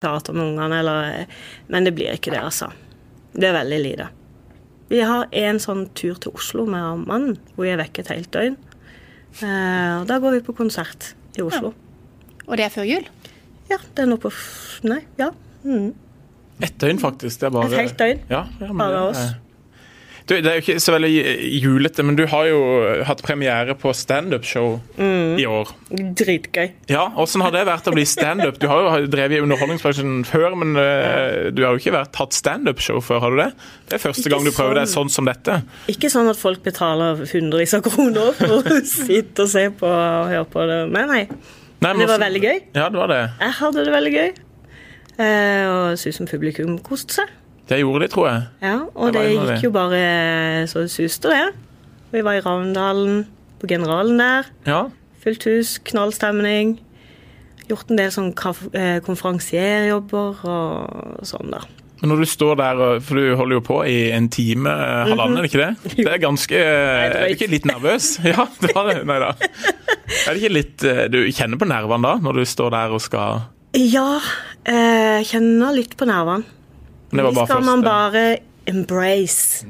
prate 0.00 0.32
om 0.32 0.40
ungene, 0.40 0.78
eller 0.80 1.26
Men 1.68 1.84
det 1.84 1.94
blir 1.94 2.14
ikke 2.16 2.32
det, 2.32 2.40
altså. 2.40 2.70
Det 3.32 3.48
er 3.48 3.58
veldig 3.58 3.80
lite. 3.84 4.08
Vi 4.90 5.00
har 5.06 5.28
en 5.32 5.60
sånn 5.62 5.84
tur 5.94 6.16
til 6.18 6.32
Oslo 6.34 6.64
med 6.66 7.04
mannen, 7.06 7.36
hvor 7.54 7.68
jeg 7.68 7.76
er 7.76 7.82
vekke 7.84 8.02
et 8.02 8.10
helt 8.10 8.30
døgn. 8.34 8.56
Eh, 9.44 9.98
da 10.08 10.18
går 10.18 10.38
vi 10.38 10.46
på 10.48 10.56
konsert 10.58 11.12
i 11.38 11.44
Oslo. 11.44 11.74
Og 12.50 12.58
det 12.58 12.66
er 12.66 12.72
før 12.74 12.88
jul? 12.88 13.04
Ja, 13.70 13.78
det 13.94 14.02
er 14.02 14.10
nå 14.10 14.16
på 14.20 14.32
Nei, 14.90 15.02
ja. 15.20 15.30
Mm. 15.62 15.92
Et 16.64 16.74
døgn, 16.82 16.98
faktisk. 17.00 17.38
Det 17.40 17.46
er 17.48 17.54
bare 17.54 17.70
Et 17.70 17.78
helt 17.84 18.00
døgn. 18.00 18.24
Ja, 18.32 18.42
ja, 18.60 18.72
Bare 18.74 18.90
det, 18.96 19.06
oss. 19.12 19.30
Du, 20.30 20.34
det 20.36 20.46
er 20.46 20.58
jo 20.58 20.62
ikke 20.62 20.80
så 20.82 20.92
veldig 20.94 21.10
julete, 21.58 22.04
men 22.06 22.14
du 22.18 22.22
har 22.30 22.44
jo 22.46 22.58
hatt 23.08 23.22
premiere 23.26 23.74
på 23.80 23.90
standup-show 23.96 24.76
Mm. 25.00 25.38
i 25.40 25.46
år. 25.48 25.72
Dritgøy. 25.90 26.68
Ja, 26.92 27.06
Åssen 27.18 27.42
har 27.42 27.50
det 27.54 27.64
vært 27.66 27.88
å 27.90 27.94
bli 27.96 28.04
standup? 28.06 28.58
Du 28.62 28.68
har 28.70 29.00
jo 29.00 29.08
drevet 29.10 29.38
i 29.38 29.40
underholdningsbransjen 29.42 30.20
før, 30.28 30.54
men 30.60 30.76
uh, 30.78 31.48
du 31.50 31.64
har 31.64 31.74
jo 31.74 31.80
ikke 31.82 31.94
vært, 31.96 32.14
hatt 32.20 32.36
standup-show 32.36 33.00
før, 33.02 33.20
har 33.24 33.34
du 33.34 33.40
det? 33.42 33.48
Det 33.90 33.98
er 33.98 34.04
første 34.04 34.26
Ikke 34.28 34.36
gang 34.36 34.46
du 34.46 34.52
prøver 34.54 34.78
deg 34.82 34.90
sånn. 34.92 35.08
sånn 35.10 35.14
som 35.16 35.30
dette. 35.32 35.60
Ikke 35.90 36.12
sånn 36.12 36.30
at 36.30 36.38
folk 36.38 36.62
betaler 36.66 37.24
hundrevis 37.32 37.74
av 37.80 37.82
kroner 37.88 38.30
for 38.38 38.60
å 38.60 38.78
sitte 38.92 39.48
og 39.48 39.50
se 39.56 39.66
på 39.80 39.88
og 39.90 40.30
høre 40.30 40.46
på 40.52 40.68
det. 40.70 40.80
Nei, 40.94 41.06
nei. 41.10 41.24
Nei, 41.80 41.92
Det 41.92 41.98
var 41.98 42.06
hvordan- 42.06 42.20
veldig 42.26 42.42
gøy. 42.42 42.58
Ja, 42.74 42.88
det 42.88 42.98
var 42.98 43.06
det. 43.08 43.20
Jeg 43.40 43.52
hadde 43.52 43.84
det 43.84 43.92
veldig 43.94 44.12
gøy. 44.12 44.30
Eh, 45.20 45.64
og 45.68 45.98
så 45.98 46.08
ut 46.08 46.14
som 46.14 46.26
publikum 46.26 46.78
koste 46.78 47.14
seg. 47.14 47.26
Det 47.68 47.78
gjorde 47.80 48.00
de, 48.00 48.08
tror 48.08 48.26
jeg. 48.28 48.42
Ja, 48.62 48.78
og 48.94 49.12
det, 49.12 49.22
det 49.22 49.30
gikk 49.56 49.62
jo 49.64 49.70
bare 49.70 50.66
så 50.66 50.80
det 50.82 50.90
suste, 50.90 51.28
det. 51.30 51.54
Vi 52.12 52.20
var 52.26 52.32
i 52.34 52.40
Ravndalen, 52.40 53.26
på 53.60 53.66
Generalen 53.68 54.18
der. 54.18 54.44
Ja. 54.66 54.84
Fullt 55.22 55.44
hus, 55.44 55.78
knallstemning. 55.84 56.78
Gjort 57.68 57.90
en 57.90 57.96
del 58.00 58.10
sånn 58.10 58.32
eh, 58.74 58.98
konferansierjobber 59.00 60.40
og 60.44 61.20
sånn, 61.22 61.50
da. 61.52 61.60
Men 62.00 62.12
når 62.14 62.22
du 62.22 62.28
står 62.30 62.54
der, 62.56 62.80
for 63.04 63.18
du 63.20 63.34
holder 63.36 63.58
jo 63.58 63.62
på 63.66 63.78
i 63.88 63.96
en 64.16 64.28
time, 64.32 64.70
eh, 64.72 65.08
halvannen, 65.10 65.36
er 65.36 65.44
det 65.44 65.50
ikke 65.50 65.64
det? 65.66 65.94
Det 65.98 66.06
er 66.14 66.22
ganske 66.22 66.60
Er 66.64 67.16
du 67.16 67.34
ikke 67.34 67.48
litt 67.52 67.66
nervøs? 67.68 68.06
Ja, 68.30 68.46
det 68.62 68.70
var 68.76 68.88
det. 68.88 69.02
Nei 69.08 69.18
da. 69.20 69.32
Er 69.36 70.30
det 70.32 70.38
ikke 70.40 70.52
litt 70.54 70.84
eh, 70.88 71.02
Du 71.12 71.18
kjenner 71.36 71.60
på 71.60 71.68
nervene 71.68 72.08
da, 72.08 72.14
når 72.24 72.40
du 72.40 72.44
står 72.48 72.72
der 72.76 72.94
og 72.96 73.02
skal 73.04 73.42
Ja, 73.76 74.06
jeg 74.66 75.26
kjenner 75.30 75.76
litt 75.76 75.92
på 76.00 76.08
nervene. 76.08 76.44
Men 77.10 77.20
det 77.20 77.26
var 77.28 77.36
bare 77.40 77.50
skal 77.52 77.66
man 77.68 77.84
bare 77.84 78.24
embrace. 78.70 79.66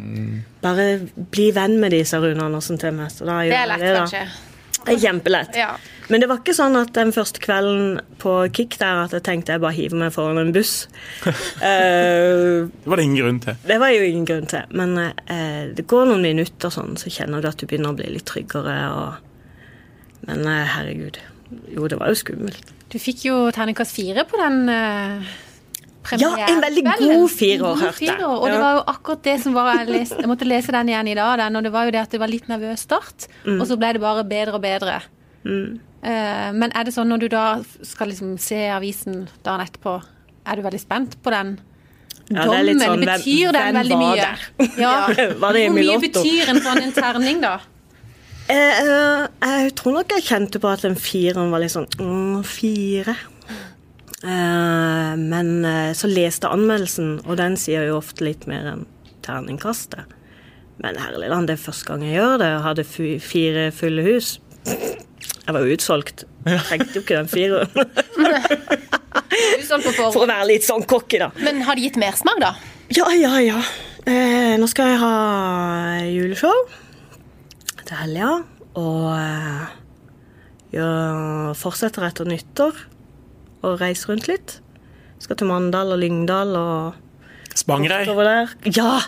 Bare 0.62 0.86
bli 1.32 1.50
venn 1.56 1.78
med 1.80 1.92
de, 1.94 2.02
sa 2.08 2.18
Rune 2.20 2.42
Andersen 2.46 2.78
til 2.80 2.92
meg. 2.96 3.10
Så 3.14 3.24
da 3.28 3.38
Det 3.42 3.50
gjør 3.50 3.60
er 3.64 3.70
lett, 3.70 3.84
det, 3.84 3.92
da. 3.96 4.00
kanskje. 4.04 4.49
Det 4.86 4.94
er 4.94 5.02
kjempelett. 5.02 5.56
Ja. 5.58 5.72
Men 6.10 6.22
det 6.22 6.26
var 6.30 6.40
ikke 6.40 6.54
sånn 6.56 6.74
at 6.78 6.90
den 6.96 7.12
første 7.14 7.42
kvelden 7.42 8.00
på 8.22 8.32
Kick 8.56 8.74
der 8.80 9.04
at 9.04 9.14
jeg 9.14 9.22
tenkte 9.26 9.54
jeg 9.54 9.62
bare 9.62 9.76
hiver 9.76 10.00
meg 10.00 10.14
foran 10.14 10.40
en 10.42 10.52
buss. 10.54 10.88
uh, 11.26 11.30
Det 12.82 12.90
var 12.90 12.98
det 12.98 13.06
ingen 13.06 13.20
grunn 13.20 13.42
til. 13.44 13.60
det 13.68 13.78
var 13.82 13.94
jo 13.94 14.06
ingen 14.08 14.26
grunn 14.26 14.48
til. 14.50 14.72
Men 14.74 14.96
uh, 14.98 15.64
det 15.76 15.86
går 15.90 16.08
noen 16.10 16.24
minutter 16.26 16.72
sånn, 16.74 16.96
så 16.98 17.12
kjenner 17.12 17.44
du 17.44 17.50
at 17.50 17.60
du 17.60 17.68
begynner 17.70 17.94
å 17.94 17.98
bli 18.00 18.08
litt 18.16 18.26
tryggere. 18.30 18.78
Og... 18.90 20.16
Men 20.26 20.42
uh, 20.48 20.64
herregud. 20.74 21.20
Jo, 21.70 21.86
det 21.90 22.00
var 22.00 22.10
jo 22.10 22.18
skummelt. 22.18 22.74
Du 22.90 22.98
fikk 22.98 23.28
jo 23.28 23.44
terningkast 23.54 23.94
fire 23.94 24.26
på 24.26 24.38
den 24.40 24.64
uh, 26.00 26.14
Ja, 26.20 26.30
en 26.48 26.62
veldig 26.64 26.84
god 26.86 27.26
firer, 27.32 27.76
hørte 27.82 28.04
jeg. 28.06 28.16
Og 28.24 28.46
det 28.48 28.58
var 28.62 28.78
jo 28.78 28.82
akkurat 28.94 29.22
det 29.26 29.36
som 29.42 29.54
var 29.54 29.72
Jeg, 29.78 29.88
leste, 29.92 30.20
jeg 30.22 30.30
måtte 30.30 30.48
lese 30.48 30.72
den 30.72 30.88
igjen 30.92 31.08
i 31.12 31.14
dag, 31.18 31.38
den, 31.42 31.56
og 31.60 31.66
det 31.66 31.72
var 31.72 31.84
jo 31.88 31.94
det 31.96 32.00
at 32.04 32.10
det 32.16 32.20
var 32.22 32.32
litt 32.32 32.48
nervøs 32.48 32.86
start, 32.88 33.28
Mm. 33.44 33.60
og 33.60 33.66
så 33.68 33.76
ble 33.80 33.92
det 33.96 34.00
bare 34.02 34.24
bedre 34.24 34.54
og 34.58 34.62
bedre. 34.62 35.00
Eh, 36.02 36.52
men 36.56 36.72
er 36.72 36.84
det 36.84 36.94
sånn 36.94 37.08
når 37.12 37.24
du 37.24 37.28
da 37.32 37.44
skal 37.84 38.08
liksom 38.12 38.38
se 38.40 38.58
avisen 38.72 39.26
dagen 39.44 39.66
etterpå, 39.66 39.98
er 40.46 40.56
du 40.56 40.62
veldig 40.64 40.80
spent 40.80 41.18
på 41.22 41.32
den? 41.34 41.58
Ja, 42.30 42.44
det 42.46 42.58
er 42.60 42.64
litt 42.68 42.80
sånn, 42.80 43.02
betyr 43.04 43.52
den 43.56 43.66
hvem 43.66 43.78
veldig 43.80 43.98
mye? 43.98 44.16
der? 44.22 44.46
Ja. 44.84 44.92
Var 45.42 45.56
det 45.56 45.64
Hvor 45.66 45.76
mye 45.76 45.98
betyr 46.00 46.52
en 46.52 46.60
sånn 46.62 46.82
en 46.86 46.92
terning, 46.94 47.40
da? 47.42 47.56
Jeg, 48.50 48.86
eh, 48.86 49.26
jeg 49.46 49.74
tror 49.78 49.98
nok 49.98 50.14
jeg 50.16 50.24
kjente 50.26 50.60
på 50.62 50.70
at 50.70 50.82
den 50.86 50.96
fireren 50.98 51.52
var 51.52 51.62
litt 51.62 51.74
sånn 51.74 51.86
mm, 51.98 52.40
Fire. 52.46 53.16
Eh, 54.24 55.12
men 55.16 55.52
eh, 55.64 55.92
så 55.96 56.08
leste 56.10 56.46
jeg 56.48 56.56
anmeldelsen, 56.58 57.12
og 57.26 57.38
den 57.40 57.56
sier 57.60 57.86
jo 57.88 57.98
ofte 58.00 58.24
litt 58.26 58.46
mer 58.50 58.66
enn 58.74 58.82
terningkastet. 59.24 60.16
Men 60.80 60.96
herlig 61.00 61.28
land, 61.32 61.48
det 61.50 61.58
er 61.58 61.62
første 61.64 61.90
gang 61.90 62.04
jeg 62.06 62.16
gjør 62.18 62.38
det. 62.40 62.50
Jeg 62.54 62.64
hadde 62.66 62.84
fi- 62.88 63.18
fire 63.20 63.64
fulle 63.76 64.04
hus. 64.06 64.34
Jeg 64.66 65.52
var 65.56 65.64
jo 65.64 65.74
utsolgt. 65.76 66.24
Trengte 66.46 66.94
jo 66.96 67.02
ikke 67.04 67.18
den 67.18 67.28
fireren. 67.28 67.68
For 69.70 70.22
å 70.24 70.28
være 70.28 70.46
litt 70.48 70.64
sånn 70.66 70.84
cocky, 70.88 71.20
da. 71.20 71.28
Men 71.44 71.60
har 71.66 71.76
det 71.78 71.84
gitt 71.88 71.98
mersmak, 72.00 72.40
da? 72.42 72.54
Ja, 72.96 73.06
ja, 73.14 73.34
ja. 73.44 73.60
Eh, 74.08 74.54
nå 74.60 74.66
skal 74.70 74.94
jeg 74.94 75.00
ha 75.02 75.12
juleshow 76.08 76.64
til 77.84 77.96
helga. 78.00 78.30
Og 78.80 79.04
eh, 79.14 79.76
jeg 80.78 81.54
fortsetter 81.60 82.06
etter 82.08 82.28
nyttår 82.30 82.80
og 83.62 83.80
reise 83.80 84.08
rundt 84.10 84.28
litt. 84.30 84.58
Skal 85.20 85.36
til 85.36 85.46
Mandal 85.50 85.92
og 85.92 85.98
Lyngdal 86.00 86.54
og 86.56 86.94
Spangereid. 87.54 88.08
Ja! 88.76 89.00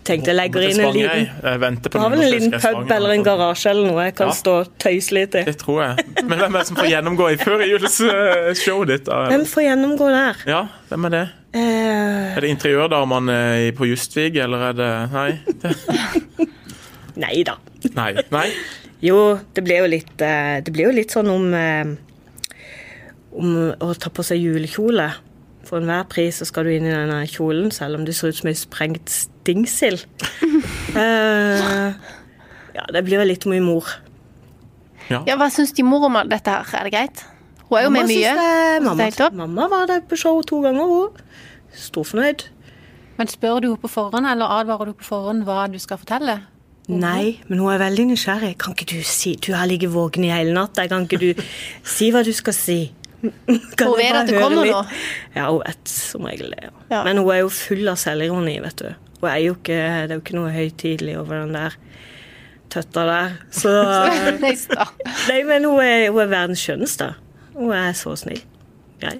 Tenkte 0.00 0.30
jeg 0.32 0.36
legger 0.38 0.62
inn 0.64 0.78
en 0.80 0.94
liten 0.96 1.26
Jeg 1.26 1.42
har 1.44 1.58
vel 1.60 2.22
en 2.24 2.30
liten 2.32 2.54
pub 2.56 2.88
eller 2.90 3.12
en 3.12 3.22
garasje 3.26 3.68
eller 3.70 3.90
noe 3.92 4.06
jeg 4.06 4.14
kan 4.16 4.30
Ja. 4.30 4.36
stå 4.38 4.54
og 4.62 4.70
tøyse 4.80 5.12
litt 5.12 5.34
i. 5.36 5.42
Det 5.44 5.58
tror 5.60 5.82
jeg. 5.84 6.06
Men 6.24 6.38
hvem 6.40 6.54
er 6.54 6.58
det 6.58 6.66
som 6.70 6.76
får 6.80 6.88
gjennomgå 6.88 7.26
i 7.34 7.36
førjulsshowet 7.42 8.88
ditt? 8.88 9.04
da? 9.04 9.18
Hvem 9.28 9.44
får 9.46 9.62
gjennomgå 9.66 10.08
der? 10.14 10.40
Ja, 10.48 10.62
hvem 10.88 11.04
er 11.10 11.14
det? 11.18 11.22
Eh, 11.52 12.36
Er 12.36 12.40
det 12.40 12.48
interiørdamene 12.56 13.36
i- 13.68 13.72
på 13.76 13.84
Justvig, 13.90 14.36
eller 14.40 14.70
er 14.70 14.72
det 14.72 14.90
Nei. 15.12 15.30
Det... 15.60 16.48
nei 17.16 17.42
da. 17.44 17.56
Nei. 17.94 18.12
Nei. 18.32 18.48
Jo, 19.04 19.38
det 19.54 19.64
blir 19.64 19.82
jo 19.84 19.86
litt 19.90 20.20
eh, 20.22 20.60
Det 20.64 20.72
blir 20.72 20.86
jo 20.88 20.92
litt 20.96 21.10
sånn 21.12 21.28
om 21.32 21.52
eh, 21.54 21.84
Om 23.30 23.56
å 23.78 23.92
ta 23.94 24.10
på 24.10 24.24
seg 24.26 24.40
julekjole. 24.42 25.08
For 25.68 25.78
enhver 25.78 26.06
pris 26.10 26.40
så 26.40 26.46
skal 26.48 26.66
du 26.66 26.72
inn 26.74 26.86
i 26.88 26.92
denne 26.94 27.20
kjolen, 27.30 27.70
selv 27.74 27.98
om 27.98 28.04
du 28.06 28.12
ser 28.16 28.32
ut 28.32 28.38
som 28.40 28.48
ei 28.50 28.56
sprengt 28.58 29.10
stingsild. 29.12 30.06
uh, 30.96 31.92
ja, 32.76 32.86
det 32.94 33.04
blir 33.06 33.20
vel 33.20 33.30
litt 33.30 33.46
mye 33.50 33.62
mor. 33.62 33.90
Ja, 35.10 35.36
Hva 35.38 35.50
syns 35.50 35.74
de 35.74 35.82
mor 35.86 36.06
om 36.06 36.16
dette 36.30 36.50
her? 36.54 36.70
Er 36.80 36.86
det 36.86 36.94
greit? 36.94 37.24
Hun 37.68 37.78
er 37.78 37.84
jo 37.86 37.90
med 37.94 38.08
mye. 38.10 38.34
det- 38.34 38.82
mamma, 38.82 39.10
det 39.10 39.32
mamma 39.34 39.68
var 39.70 39.86
der 39.86 40.00
på 40.00 40.16
show 40.18 40.42
to 40.42 40.62
ganger, 40.62 40.86
hun. 40.86 41.10
Storfornøyd. 41.74 42.48
Men 43.18 43.28
spør 43.28 43.60
du 43.60 43.68
henne 43.68 43.82
på 43.82 43.88
forhånd, 43.90 44.26
eller 44.26 44.46
advarer 44.60 44.86
du 44.86 44.92
på 44.92 45.04
forhånd 45.04 45.44
hva 45.44 45.66
du 45.70 45.78
skal 45.78 45.98
fortelle? 45.98 46.40
Nei, 46.88 47.38
men 47.46 47.58
hun 47.58 47.70
er 47.70 47.78
veldig 47.78 48.06
nysgjerrig. 48.10 48.56
Kan 48.58 48.74
ikke 48.74 48.88
du 48.90 49.02
si 49.06 49.36
Du 49.36 49.52
har 49.54 49.66
ligget 49.66 49.92
våken 49.92 50.24
i 50.24 50.30
hele 50.32 50.54
natt. 50.56 50.74
Kan 50.88 51.06
ikke 51.06 51.20
du 51.20 51.42
si 51.84 52.10
hva 52.10 52.24
du 52.24 52.32
skal 52.32 52.56
si? 52.56 52.78
Kan 53.20 53.90
Hun 53.90 53.98
vet 53.98 54.16
at 54.16 54.30
det 54.30 54.40
kommer 54.40 54.64
litt? 54.64 54.72
nå. 54.72 54.82
Ja, 55.34 55.50
hun 55.50 55.62
vet 55.64 55.92
som 55.92 56.26
regel 56.28 56.54
det. 56.54 56.68
Ja. 56.68 56.74
Ja. 56.88 57.04
Men 57.04 57.20
hun 57.20 57.30
er 57.34 57.42
jo 57.42 57.52
full 57.52 57.88
av 57.92 57.98
selvironi, 58.00 58.56
vet 58.64 58.80
du. 58.80 58.90
Hun 59.20 59.28
er 59.28 59.40
jo 59.44 59.56
ikke, 59.58 59.76
det 59.76 60.14
er 60.14 60.16
jo 60.16 60.22
ikke 60.24 60.38
noe 60.38 60.52
høytidelig 60.54 61.16
over 61.20 61.42
den 61.42 61.56
der 61.58 61.76
tøtta 62.70 63.04
der. 63.08 63.34
Så 63.54 63.72
Nei, 65.30 65.42
men 65.44 65.66
hun 65.66 65.82
er, 65.82 66.08
hun 66.08 66.22
er 66.22 66.30
verdens 66.30 66.62
skjønneste. 66.64 67.12
Hun 67.56 67.74
er 67.76 67.92
så 67.98 68.14
snill. 68.18 68.40
Grei. 69.02 69.18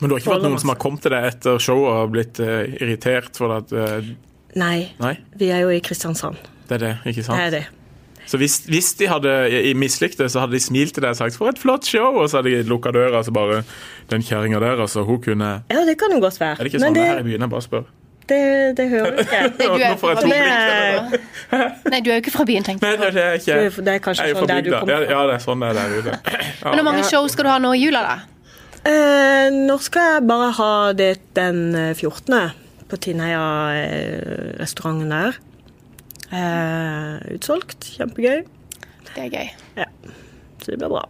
Men 0.00 0.10
du 0.10 0.16
har 0.16 0.22
ikke 0.22 0.34
vært 0.34 0.46
noen 0.48 0.60
som 0.60 0.72
har 0.72 0.80
kommet 0.82 1.04
til 1.04 1.14
deg 1.14 1.28
etter 1.30 1.60
showet 1.62 2.00
og 2.00 2.14
blitt 2.16 2.40
uh, 2.42 2.64
irritert 2.80 3.38
for 3.38 3.54
at 3.60 3.70
uh... 3.74 4.10
Nei, 4.58 4.90
Nei, 5.02 5.14
vi 5.38 5.48
er 5.50 5.64
jo 5.64 5.72
i 5.74 5.80
Kristiansand. 5.82 6.38
det 6.68 6.76
er 6.76 6.82
det, 6.82 6.92
ikke 7.10 7.24
sant? 7.26 7.38
Det 7.38 7.46
er 7.46 7.54
det. 7.56 7.83
Så 8.26 8.36
hvis, 8.40 8.58
hvis 8.66 8.94
de 8.98 9.06
hadde 9.08 9.50
i- 9.70 9.74
mislikt 9.74 10.18
det, 10.18 10.30
så 10.32 10.40
hadde 10.40 10.52
de 10.52 10.60
smilt 10.60 10.94
til 10.94 11.02
deg 11.02 11.10
og 11.10 11.16
sagt 11.16 11.36
'for 11.36 11.48
et 11.48 11.58
flott 11.58 11.84
show', 11.84 12.16
og 12.16 12.28
så 12.30 12.36
hadde 12.42 12.50
de 12.56 12.62
lukka 12.68 12.90
døra, 12.90 13.22
så 13.24 13.30
bare 13.32 13.62
'den 14.10 14.22
kjerringa 14.22 14.58
der, 14.60 14.80
altså, 14.80 15.02
hun 15.04 15.22
kunne 15.22 15.62
Ja, 15.70 15.76
det 15.84 15.98
kan 15.98 16.10
jo 16.12 16.20
godt 16.20 16.40
være. 16.40 16.50
Er 16.52 16.56
det 16.64 16.72
ikke 16.74 16.80
sånn 16.80 16.94
det, 16.94 17.04
her 17.06 17.18
i 17.18 17.22
byen? 17.22 17.40
Jeg 17.40 17.50
bare 17.50 17.62
spør. 17.62 17.82
det, 18.28 18.76
det 18.76 18.88
hører 18.90 19.10
jeg 19.12 19.20
ikke. 19.20 19.40
Nei, 19.58 19.66
du 19.76 19.82
er 19.84 19.88
Nå 19.90 19.96
får 19.96 20.08
jeg 20.08 20.16
fra 20.16 20.22
to 20.22 20.28
byen. 20.28 20.40
blikk, 21.10 21.20
Nei, 21.92 22.00
du 22.00 22.10
er 22.10 22.14
jo 22.14 22.20
ikke 22.22 22.30
fra 22.32 22.44
byen, 22.44 22.62
tenkte 22.64 22.82
Nei, 22.82 22.90
jeg. 22.90 22.98
det 23.14 23.22
er 23.22 23.32
ikke 23.32 23.54
Det 23.54 23.64
er- 23.78 23.82
det 23.84 23.94
er 23.94 23.98
kanskje 23.98 24.24
er 24.24 24.34
sånn 24.34 24.46
der 24.48 24.60
du 24.62 24.70
kommer 24.70 24.92
Ja, 24.92 24.96
fra. 24.96 25.04
ja, 25.12 25.26
det 25.26 25.34
er 25.34 25.38
sånn 25.44 25.60
det 25.60 25.68
er 25.68 25.74
der 25.74 25.88
ute. 25.98 26.18
Men 26.64 26.74
hvor 26.74 26.82
mange 26.84 27.02
show 27.04 27.26
skal 27.28 27.44
du 27.44 27.50
ha 27.50 27.58
nå 27.58 27.72
i 27.74 27.78
jula, 27.84 28.00
da? 28.00 28.18
Eh, 28.86 29.50
nå 29.50 29.78
skal 29.80 30.02
jeg 30.14 30.26
bare 30.28 30.50
ha 30.52 30.92
det 30.92 31.18
den 31.34 31.74
eh, 31.74 31.94
14. 31.94 32.50
på 32.88 32.96
Tinnheia-restauranten 32.96 35.08
der. 35.10 35.32
Eh, 36.34 37.34
utsolgt. 37.36 37.90
Kjempegøy. 37.94 38.44
Det 39.14 39.26
er 39.26 39.30
gøy. 39.30 39.50
Ja. 39.78 39.88
Så 40.60 40.72
det 40.72 40.78
blir 40.80 40.90
bra. 40.90 41.04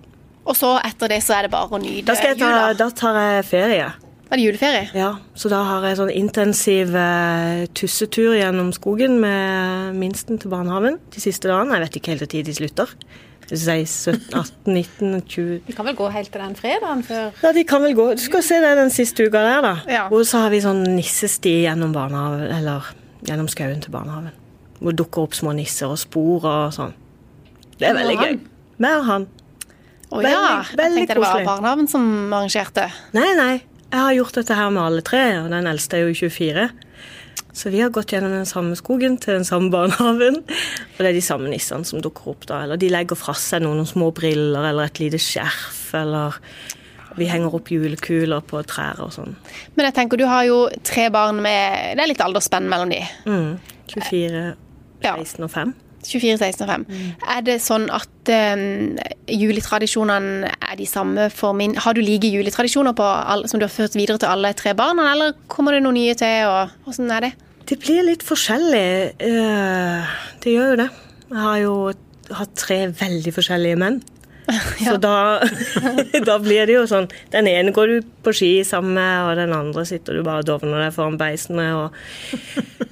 Og 0.45 0.57
så 0.59 0.75
etter 0.85 1.09
det 1.15 1.23
så 1.25 1.39
er 1.39 1.47
det 1.47 1.55
bare 1.55 1.73
å 1.73 1.81
nyte 1.81 2.05
Da, 2.11 2.17
skal 2.19 2.35
jeg 2.35 2.43
ta, 2.43 2.51
jula. 2.51 2.73
da 2.77 2.89
tar 2.93 3.21
jeg 3.23 3.45
ferie. 3.49 3.93
Er 4.29 4.41
det 4.41 4.45
juleferie? 4.45 4.87
Ja, 4.97 5.11
så 5.39 5.49
da 5.53 5.61
har 5.69 5.85
jeg 5.87 5.99
sånn 6.01 6.11
intensiv 6.13 6.95
eh, 6.99 7.65
tussetur 7.77 8.35
gjennom 8.37 8.73
skogen 8.77 9.21
med 9.23 9.95
minsten 10.01 10.41
til 10.43 10.51
barnehagen 10.53 10.99
de 11.15 11.23
siste 11.23 11.49
dagene. 11.49 11.77
Jeg 11.79 11.85
vet 11.87 11.99
ikke 12.01 12.13
helt 12.15 12.27
når 12.27 12.49
de 12.49 12.57
slutter. 12.59 12.95
Det 13.45 13.53
vil 13.53 13.61
si 13.61 14.11
17, 14.11 14.33
18, 14.33 14.73
19, 14.73 15.17
20 15.29 15.59
De 15.67 15.75
kan 15.77 15.85
vel 15.85 15.97
gå 15.99 16.07
helt 16.15 16.31
til 16.33 16.41
den 16.41 16.55
fredagen 16.57 17.03
før 17.05 17.43
Ja, 17.45 17.51
de 17.53 17.65
kan 17.69 17.83
vel 17.85 17.93
gå. 17.97 18.07
Du 18.17 18.23
skal 18.25 18.43
se 18.43 18.57
det 18.65 18.71
den 18.79 18.93
siste 18.93 19.27
uka 19.29 19.43
der, 19.45 19.61
da. 19.65 19.75
Ja. 19.85 20.07
Og 20.09 20.25
så 20.29 20.41
har 20.45 20.53
vi 20.55 20.63
sånn 20.65 20.81
nissesti 20.97 21.59
gjennom 21.67 21.93
barnehagen, 21.93 22.49
eller 22.57 22.89
gjennom 23.29 23.51
skauen 23.53 23.85
til 23.85 23.93
barnehagen. 23.93 24.33
Hvor 24.85 24.93
det 24.93 25.01
dukker 25.01 25.25
opp 25.25 25.35
små 25.39 25.55
nisser 25.57 25.89
og 25.89 25.97
spor 25.97 26.45
og 26.45 26.75
sånn. 26.77 26.93
Det 27.81 27.89
er 27.89 27.97
veldig 27.97 28.17
gøy. 28.21 28.35
han? 28.35 28.43
Med 28.85 29.05
han. 29.09 29.27
Å 30.13 30.21
Veldig- 30.21 30.31
ja. 30.31 30.65
Jeg 30.77 30.93
tenkte 30.99 31.15
det 31.17 31.23
var 31.25 31.45
barnehagen 31.47 31.89
som 31.89 32.05
arrangerte. 32.37 32.91
Nei, 33.17 33.31
nei. 33.39 33.55
Jeg 33.91 34.01
har 34.03 34.13
gjort 34.19 34.35
dette 34.35 34.55
her 34.59 34.71
med 34.75 34.83
alle 34.83 35.03
tre, 35.07 35.23
og 35.41 35.49
den 35.51 35.67
eldste 35.71 35.97
er 35.97 36.05
jo 36.09 36.15
24. 36.29 36.69
Så 37.55 37.71
vi 37.71 37.81
har 37.81 37.91
gått 37.95 38.11
gjennom 38.11 38.33
den 38.35 38.47
samme 38.47 38.75
skogen 38.75 39.17
til 39.23 39.35
den 39.39 39.45
samme 39.47 39.71
barnehagen. 39.71 40.41
Og 40.43 40.99
det 40.99 41.07
er 41.07 41.13
de 41.17 41.23
samme 41.23 41.49
nissene 41.49 41.87
som 41.87 42.03
dukker 42.03 42.33
opp 42.35 42.47
da. 42.51 42.63
Eller 42.65 42.77
de 42.77 42.89
legger 42.91 43.17
fra 43.17 43.33
seg 43.39 43.63
noen 43.63 43.87
små 43.87 44.13
briller 44.13 44.69
eller 44.71 44.91
et 44.91 44.99
lite 44.99 45.21
skjerf, 45.23 45.95
eller 45.95 46.35
vi 47.17 47.29
henger 47.31 47.55
opp 47.55 47.71
julekuler 47.71 48.43
på 48.43 48.59
trær 48.67 48.99
og 49.07 49.13
sånn. 49.15 49.37
Men 49.77 49.87
jeg 49.87 49.95
tenker, 49.95 50.19
du 50.19 50.27
har 50.27 50.43
jo 50.49 50.69
tre 50.83 51.09
barn 51.15 51.39
med 51.43 51.97
Det 51.97 52.03
er 52.03 52.11
litt 52.11 52.25
aldersspenn 52.25 52.67
mellom 52.69 52.91
de. 52.91 53.03
Mm. 53.25 53.61
24, 53.95 54.57
Ja. 55.05 55.15
16 55.21 55.45
og 55.47 55.51
5. 55.53 55.75
24, 56.05 56.37
16 56.37 56.65
og 56.65 56.71
5. 56.71 56.85
Er 57.35 57.45
det 57.47 57.55
sånn 57.65 57.87
at 57.93 58.33
um, 58.33 58.97
juletradisjonene 59.31 60.51
er 60.53 60.77
de 60.77 60.87
samme 60.89 61.31
for 61.33 61.57
min 61.57 61.77
Har 61.81 61.97
du 61.97 62.03
like 62.05 62.29
juletradisjoner 62.29 62.93
på 62.97 63.07
alle, 63.07 63.49
som 63.49 63.61
du 63.61 63.65
har 63.65 63.73
ført 63.73 63.97
videre 63.97 64.21
til 64.21 64.29
alle 64.29 64.53
tre 64.59 64.75
barna, 64.77 65.11
eller 65.15 65.37
kommer 65.49 65.73
det 65.77 65.85
noen 65.85 65.97
nye 66.01 66.17
til, 66.19 66.49
og 66.51 66.75
hvordan 66.85 67.13
er 67.17 67.29
det? 67.29 67.33
Det 67.65 67.79
blir 67.81 68.05
litt 68.05 68.25
forskjellig. 68.27 68.89
Uh, 69.23 70.17
Det 70.45 70.53
gjør 70.53 70.75
jo 70.75 70.81
det. 70.83 70.91
Jeg 71.31 71.41
har 71.41 71.61
jo 71.63 71.77
hatt 72.37 72.53
tre 72.61 72.83
veldig 72.93 73.33
forskjellige 73.37 73.81
menn. 73.81 74.03
Så 74.85 74.99
da, 75.01 75.41
da 76.29 76.35
blir 76.43 76.67
det 76.69 76.75
jo 76.75 76.83
sånn 76.85 77.07
Den 77.33 77.47
ene 77.49 77.73
går 77.73 77.89
du 77.89 78.09
på 78.27 78.35
ski 78.37 78.51
sammen 78.69 78.93
med, 78.99 79.23
og 79.25 79.39
den 79.41 79.55
andre 79.57 79.87
sitter 79.89 80.19
du 80.19 80.21
bare 80.27 80.45
og 80.45 80.51
dovner 80.51 80.85
deg 80.85 80.93
foran 80.93 81.17
beisen 81.21 81.57
med. 81.57 81.73
Og, 81.81 82.85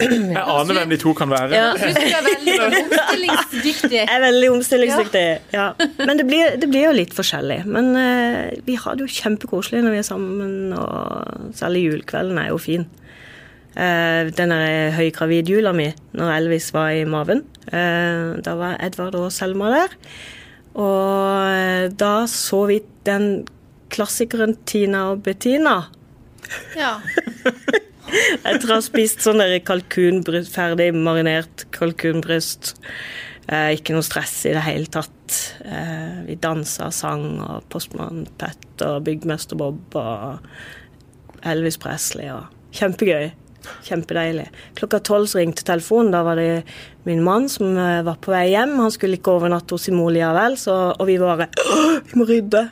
Jeg 0.00 0.40
aner 0.40 0.78
hvem 0.78 0.90
de 0.90 0.98
to 1.00 1.12
kan 1.16 1.30
være. 1.30 1.52
ja. 1.54 1.70
Du 1.76 1.84
er 1.84 2.24
veldig 2.26 2.56
omstillingsdyktig. 2.66 3.98
Jeg 4.00 4.10
er 4.10 4.22
veldig 4.24 4.50
omstillingsdyktig. 4.56 5.24
Ja. 5.54 5.68
Men 6.00 6.20
det 6.20 6.26
blir, 6.28 6.56
det 6.60 6.68
blir 6.70 6.88
jo 6.88 6.94
litt 6.96 7.14
forskjellig. 7.16 7.60
Men 7.68 7.92
uh, 7.94 8.50
vi 8.66 8.78
har 8.80 8.96
det 8.96 9.06
jo 9.06 9.16
kjempekoselig 9.20 9.84
når 9.84 9.96
vi 9.96 10.02
er 10.02 10.06
sammen, 10.08 10.74
og 10.78 11.56
særlig 11.58 11.86
julekvelden 11.88 12.40
er 12.42 12.50
jo 12.52 12.60
fin. 12.62 12.86
Uh, 13.74 14.30
den 14.34 14.54
høygravidjula 14.96 15.74
mi, 15.76 15.90
når 16.16 16.36
Elvis 16.38 16.70
var 16.74 16.94
i 16.94 17.04
maven, 17.08 17.44
uh, 17.70 18.34
da 18.44 18.56
var 18.58 18.78
Edvard 18.84 19.18
og 19.20 19.30
Selma 19.34 19.72
der. 19.74 19.98
Og 20.74 21.94
da 22.00 22.14
så 22.26 22.64
vi 22.66 22.80
den 23.06 23.44
klassikeren 23.94 24.56
Tina 24.66 25.10
og 25.12 25.22
Bettina. 25.22 25.84
Ja. 26.74 26.96
Etter 28.44 28.70
å 28.70 28.78
ha 28.78 28.82
spist 28.84 29.24
sånn 29.24 29.42
kalkunbryst, 29.66 30.52
ferdig 30.54 30.90
marinert 30.96 31.66
kalkunbryst. 31.74 32.74
Eh, 33.44 33.74
ikke 33.76 33.92
noe 33.92 34.04
stress 34.06 34.38
i 34.48 34.54
det 34.56 34.64
hele 34.64 34.88
tatt. 34.88 35.38
Eh, 35.64 36.24
vi 36.28 36.38
dansa, 36.40 36.90
sang, 36.94 37.26
og 37.44 37.66
Postmann 37.72 38.24
Pet 38.40 38.84
og 38.86 39.02
Byggmester 39.04 39.58
Bob 39.60 39.96
og 40.00 41.44
Elvis 41.44 41.76
Presley. 41.80 42.30
Og 42.32 42.76
kjempegøy. 42.76 43.32
Kjempedeilig. 43.84 44.48
Klokka 44.76 45.00
tolv 45.04 45.32
ringte 45.36 45.64
telefonen. 45.64 46.12
Da 46.12 46.22
var 46.24 46.40
det 46.40 46.64
min 47.08 47.22
mann 47.24 47.48
som 47.52 47.76
eh, 47.76 48.02
var 48.06 48.20
på 48.24 48.32
vei 48.32 48.46
hjem. 48.54 48.78
Han 48.80 48.92
skulle 48.94 49.20
ikke 49.20 49.36
overnatte 49.36 49.76
hos 49.76 49.88
sin 49.88 49.98
mor 49.98 50.12
likevel, 50.14 50.58
og 50.72 51.06
vi 51.08 51.20
bare 51.20 51.48
«Åh, 51.48 52.00
Vi 52.04 52.20
må 52.20 52.28
rydde. 52.28 52.68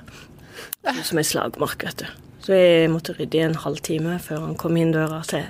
Som 1.04 1.20
ei 1.20 1.26
slagmark, 1.26 1.84
vet 1.86 2.04
du. 2.04 2.21
Så 2.42 2.56
jeg 2.56 2.88
måtte 2.90 3.14
rydde 3.14 3.38
i 3.38 3.44
en 3.46 3.54
halvtime 3.62 4.16
før 4.22 4.40
han 4.48 4.56
kom 4.58 4.76
inn 4.80 4.90
døra 4.94 5.20
til 5.28 5.44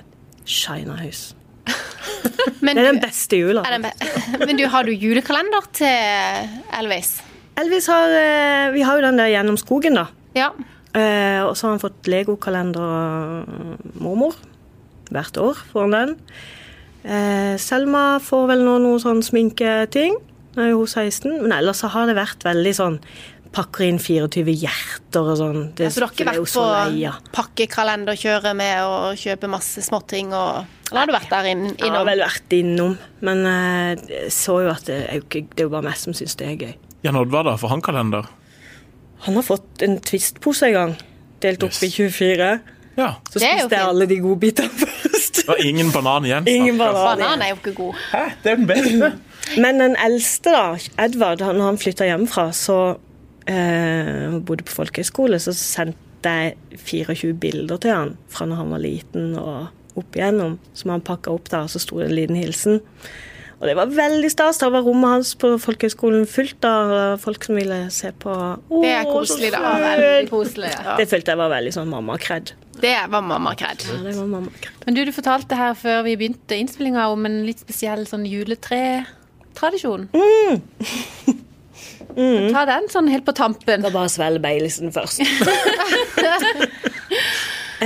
China-hus. 0.45 1.31
Men, 2.63 2.75
Det 2.77 2.83
er 2.83 2.89
den 2.91 3.01
beste 3.03 3.39
jula. 3.39 3.63
er 3.65 3.79
be- 3.83 4.09
men 4.45 4.57
du, 4.59 4.65
har 4.71 4.83
du 4.87 4.91
julekalender 4.91 5.65
til 5.75 6.49
Elvis? 6.79 7.15
Elvis 7.59 7.87
har 7.91 8.13
eh, 8.17 8.71
Vi 8.73 8.81
har 8.85 8.97
jo 8.99 9.03
den 9.05 9.19
der 9.19 9.29
Gjennom 9.31 9.57
skogen, 9.59 9.97
da. 9.99 10.05
Ja. 10.37 10.49
Eh, 10.95 11.41
og 11.43 11.55
så 11.57 11.67
har 11.67 11.75
han 11.75 11.81
fått 11.83 12.07
legokalender 12.11 12.83
av 12.83 13.79
mormor. 14.01 14.35
Hvert 15.13 15.37
år 15.41 15.59
får 15.71 15.85
han 15.87 15.95
den. 15.97 16.15
Eh, 17.03 17.55
Selma 17.61 18.03
får 18.23 18.47
vel 18.53 18.63
nå 18.65 18.77
noe 18.83 19.01
sånn 19.03 19.23
sminketing. 19.25 20.15
Nå 20.55 20.63
er 20.67 20.73
hun 20.75 20.87
16. 20.87 21.41
Men 21.43 21.55
ellers 21.59 21.81
så 21.83 21.91
har 21.93 22.07
det 22.09 22.15
vært 22.19 22.45
veldig 22.47 22.73
sånn 22.79 22.99
Pakker 23.53 23.85
inn 23.85 23.99
24 24.01 24.49
hjerter 24.57 25.27
og 25.29 25.35
sånn. 25.37 25.59
Det, 25.77 25.91
Så 25.93 26.01
du 26.01 26.05
har 26.07 26.13
ikke 26.15 26.25
vært 26.25 26.53
på 26.53 27.33
pakkekalenderkjøret 27.37 28.55
med 28.57 28.79
å 28.85 29.11
kjøpe 29.19 29.49
masse 29.51 29.83
småting 29.85 30.31
og 30.33 30.63
Eller 30.89 31.03
har 31.03 31.09
du 31.09 31.13
vært 31.13 31.29
der 31.29 31.49
inn, 31.51 31.63
Jeg 31.69 31.77
har 31.79 31.87
innom? 31.91 32.05
vel 32.09 32.19
vært 32.25 32.55
innom, 32.57 32.95
men 33.21 33.45
eh, 33.45 34.03
jeg 34.09 34.31
så 34.33 34.59
jo 34.63 34.69
at 34.73 34.85
det 34.89 34.97
er 35.09 35.19
jo, 35.21 35.25
ikke, 35.27 35.43
det 35.53 35.63
er 35.63 35.67
jo 35.69 35.73
bare 35.73 35.87
meg 35.87 35.97
som 36.01 36.13
syns 36.17 36.35
det 36.37 36.47
er 36.49 36.55
gøy. 36.57 36.73
Jan 37.03 37.17
Oddvar, 37.19 37.43
da, 37.47 37.55
for 37.61 37.69
han 37.73 37.81
kalender? 37.81 38.25
Han 39.25 39.35
har 39.39 39.45
fått 39.47 39.81
en 39.85 39.99
Twist-pose 40.03 40.67
en 40.69 40.73
gang, 40.77 40.93
delt 41.41 41.63
opp 41.65 41.77
i 41.83 41.89
24. 41.93 42.49
Ja. 42.97 43.07
Så 43.29 43.39
Det 43.39 43.41
spiste 43.41 43.53
jeg 43.57 43.69
fint. 43.69 43.79
alle 43.89 44.05
de 44.09 44.17
gode 44.21 44.39
bitene 44.43 44.69
først. 44.83 45.41
Det 45.43 45.47
var 45.47 45.61
ingen 45.65 45.89
banan 45.93 46.25
igjen. 46.29 46.47
Ingen 46.47 46.77
banan. 46.77 47.17
Banan 47.17 47.41
er 47.41 47.53
jo 47.53 47.57
ikke 47.61 47.73
god. 47.79 47.95
Hæ? 48.11 48.23
Det 48.43 48.51
er 48.51 48.55
den 48.61 48.67
beste. 48.69 49.13
Men 49.63 49.79
den 49.81 49.95
eldste, 49.99 50.53
da, 50.53 50.65
Edvard, 51.05 51.41
når 51.41 51.65
han 51.71 51.77
flytta 51.81 52.05
hjemmefra, 52.07 52.49
så 52.53 52.77
eh, 53.49 54.39
bodde 54.39 54.65
på 54.67 54.77
folkehøyskole, 54.77 55.39
så 55.41 55.55
sendte 55.57 56.33
jeg 56.33 56.79
24 56.79 57.33
bilder 57.35 57.81
til 57.83 57.91
han 57.95 58.15
fra 58.31 58.47
når 58.47 58.61
han 58.61 58.73
var 58.75 58.83
liten 58.83 59.33
og 59.39 59.99
opp 59.99 60.17
igjennom, 60.17 60.57
som 60.73 60.93
han 60.95 61.03
pakka 61.05 61.33
opp 61.33 61.51
da, 61.53 61.65
og 61.65 61.73
så 61.73 61.81
sto 61.81 61.99
det 61.99 62.09
en 62.09 62.17
liten 62.17 62.39
hilsen. 62.39 62.81
Og 63.63 63.69
det 63.69 63.77
var 63.79 63.91
veldig 63.95 64.27
stas. 64.27 64.57
Da 64.59 64.67
var 64.73 64.83
rommet 64.83 65.07
hans 65.07 65.29
på 65.39 65.53
folkehøyskolen 65.61 66.25
fullt 66.27 66.65
av 66.67 67.21
folk 67.23 67.45
som 67.47 67.55
ville 67.55 67.77
se 67.95 68.09
på. 68.19 68.33
Det 68.83 68.89
er 68.91 69.07
koselig, 69.07 69.53
da. 69.53 69.61
Veldig 69.79 70.27
koselig. 70.33 70.73
Ja. 70.73 70.97
Det 70.99 71.05
følte 71.07 71.31
jeg 71.31 71.39
var 71.39 71.53
veldig 71.53 71.71
sånn 71.77 71.87
mammakred. 71.93 72.51
Det 72.83 72.95
var 73.07 73.21
mamma 73.23 73.53
kred. 73.55 73.85
Ja, 73.87 74.01
det 74.03 74.17
var 74.17 74.27
mammakred. 74.27 74.81
Men 74.83 74.97
du, 74.97 75.05
du 75.07 75.13
fortalte 75.15 75.55
her 75.55 75.77
før 75.79 76.01
vi 76.09 76.17
begynte 76.19 76.57
innspillinga 76.59 77.05
om 77.13 77.23
en 77.29 77.39
litt 77.47 77.63
spesiell 77.63 78.03
sånn 78.09 78.25
juletradisjon. 82.15 82.55
Ta 82.55 82.65
den 82.69 82.89
sånn 82.91 83.11
helt 83.11 83.27
på 83.27 83.35
tampen. 83.37 83.85
Da 83.85 83.91
bare 83.93 84.11
svelg 84.11 84.41
Baileysen 84.43 84.93
først. 84.95 85.23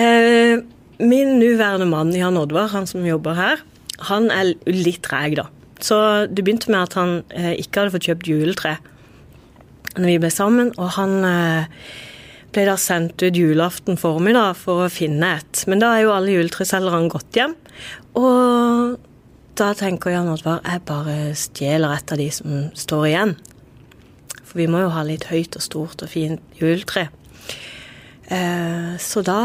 eh, 0.01 0.57
min 0.97 1.37
nåværende 1.41 1.87
mann 1.89 2.15
Jan 2.15 2.39
Oddvar, 2.39 2.71
han 2.73 2.89
som 2.89 3.05
jobber 3.05 3.37
her, 3.37 3.63
han 4.09 4.31
er 4.33 4.55
litt 4.69 5.03
treg, 5.05 5.37
da. 5.39 5.47
Så 5.83 5.97
det 6.31 6.43
begynte 6.43 6.71
med 6.73 6.87
at 6.87 6.97
han 6.97 7.19
eh, 7.29 7.53
ikke 7.61 7.83
hadde 7.83 7.97
fått 7.97 8.09
kjøpt 8.09 8.29
juletre 8.31 8.77
når 9.97 10.11
vi 10.11 10.19
ble 10.21 10.31
sammen, 10.33 10.71
og 10.77 10.93
han 10.97 11.15
eh, 11.25 11.89
ble 12.53 12.65
da 12.69 12.77
sendt 12.81 13.21
ut 13.21 13.37
julaften 13.37 13.99
formiddag 13.99 14.57
for 14.59 14.85
å 14.85 14.93
finne 14.93 15.37
et. 15.39 15.65
Men 15.69 15.81
da 15.81 15.95
er 15.95 16.05
jo 16.05 16.15
alle 16.15 16.37
juletreselgerne 16.37 17.11
gått 17.13 17.37
hjem. 17.37 17.55
Og 18.17 18.97
da 19.57 19.71
tenker 19.77 20.13
Jan 20.13 20.29
Oddvar 20.29 20.61
jeg 20.65 20.83
bare 20.85 21.17
stjeler 21.37 21.97
et 21.97 22.13
av 22.13 22.21
de 22.21 22.27
som 22.33 22.57
står 22.77 23.07
igjen. 23.11 23.37
For 24.57 24.63
vi 24.65 24.71
må 24.73 24.79
jo 24.81 24.89
ha 24.89 25.03
litt 25.05 25.27
høyt 25.29 25.53
og 25.53 25.61
stort 25.61 26.01
og 26.01 26.09
fint 26.09 26.55
juletre. 26.57 27.03
Eh, 28.33 28.95
så 28.97 29.21
da 29.21 29.41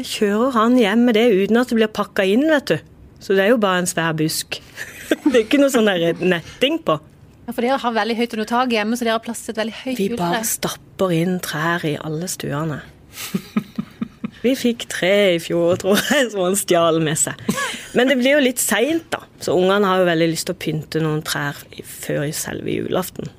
kjører 0.00 0.54
han 0.54 0.78
hjem 0.80 1.02
med 1.04 1.18
det 1.18 1.26
uten 1.28 1.60
at 1.60 1.68
det 1.68 1.76
blir 1.76 1.92
pakka 1.92 2.24
inn, 2.24 2.46
vet 2.48 2.72
du. 2.72 2.94
Så 3.20 3.36
det 3.36 3.44
er 3.44 3.52
jo 3.52 3.58
bare 3.60 3.82
en 3.82 3.90
svær 3.90 4.16
busk. 4.16 4.56
det 5.26 5.34
er 5.34 5.42
ikke 5.42 5.60
noe 5.60 5.74
sånn 5.74 5.92
netting 6.24 6.80
på. 6.88 6.96
Ja, 7.44 7.52
For 7.52 7.60
dere 7.60 7.76
har 7.84 7.96
veldig 8.00 8.16
høyt 8.16 8.38
under 8.38 8.50
taket 8.54 8.78
hjemme, 8.78 8.96
så 8.96 9.04
dere 9.04 9.18
har 9.18 9.26
plass 9.28 9.44
til 9.44 9.52
et 9.52 9.60
veldig 9.60 9.78
høyt 9.82 10.00
Vi 10.00 10.10
bare 10.24 10.42
stapper 10.48 11.16
inn 11.20 11.36
trær 11.44 11.84
i 11.84 11.94
alle 12.00 12.32
stuene. 12.32 12.80
Vi 14.46 14.56
fikk 14.56 14.88
tre 14.88 15.16
i 15.36 15.40
fjor, 15.52 15.76
tror 15.84 16.00
jeg, 16.00 16.32
som 16.32 16.46
han 16.48 16.56
stjal 16.56 17.04
med 17.04 17.20
seg. 17.20 17.44
Men 17.92 18.08
det 18.08 18.22
blir 18.24 18.38
jo 18.38 18.44
litt 18.48 18.64
seint, 18.64 19.10
da. 19.12 19.26
Så 19.36 19.52
ungene 19.52 19.92
har 19.92 20.00
jo 20.00 20.08
veldig 20.08 20.32
lyst 20.32 20.48
til 20.48 20.56
å 20.56 20.64
pynte 20.64 21.04
noen 21.04 21.20
trær 21.28 21.60
før 21.84 22.30
selve 22.32 22.80
julaften. 22.80 23.36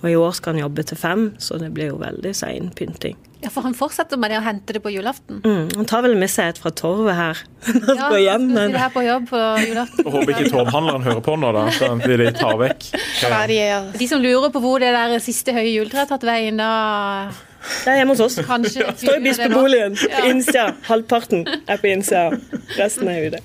Og 0.00 0.08
i 0.10 0.16
år 0.16 0.32
skal 0.36 0.54
han 0.54 0.62
jobbe 0.62 0.84
til 0.88 0.96
fem, 0.96 1.26
så 1.38 1.58
det 1.60 1.72
blir 1.76 1.90
jo 1.92 1.98
veldig 2.00 2.32
sein 2.36 2.70
pynting. 2.76 3.18
Ja, 3.40 3.48
For 3.48 3.64
han 3.64 3.74
fortsetter 3.76 4.20
med 4.20 4.32
det 4.32 4.38
å 4.40 4.44
hente 4.44 4.74
det 4.76 4.82
på 4.84 4.90
julaften. 4.92 5.40
Mm, 5.44 5.68
han 5.78 5.86
tar 5.88 6.02
vel 6.04 6.16
med 6.20 6.28
seg 6.28 6.52
et 6.52 6.58
fra 6.60 6.72
torvet 6.76 7.16
her 7.16 7.38
Ja, 7.96 8.08
går 8.10 8.18
hjem. 8.20 8.48
skal 8.50 8.56
Men 8.56 8.74
det 8.74 8.82
her 8.82 8.92
på 8.92 9.04
jobb 9.04 9.28
på 9.30 9.40
julaften. 9.64 10.02
Jeg 10.04 10.14
håper 10.16 10.34
ikke 10.34 10.52
torvhandleren 10.52 11.06
hører 11.08 11.22
på 11.24 11.36
nå, 11.40 11.52
da. 11.56 11.66
Så 11.76 11.92
de 12.04 12.32
tar 12.36 12.58
vekk. 12.60 12.88
Ja, 13.24 13.78
de 13.96 14.08
som 14.10 14.20
lurer 14.24 14.52
på 14.52 14.60
hvor 14.64 14.82
det 14.82 14.92
der 14.96 15.16
siste 15.24 15.56
høye 15.56 15.70
juletreet 15.70 16.04
har 16.04 16.12
tatt 16.12 16.28
veien, 16.28 16.60
da 16.60 16.72
det 17.60 17.92
er 17.92 17.98
hjemme 18.00 18.14
hos 18.16 18.22
oss. 18.24 18.38
kanskje 18.48 18.86
Står 18.96 19.18
i 19.18 19.24
bispeboligen 19.26 19.96
på 20.00 20.08
Ja. 20.08 20.22
innsida. 20.30 20.62
Halvparten 20.88 21.42
er 21.68 21.76
på 21.76 21.90
innsida. 21.92 22.38
Resten 22.78 23.08
er 23.12 23.26
ute. 23.28 23.42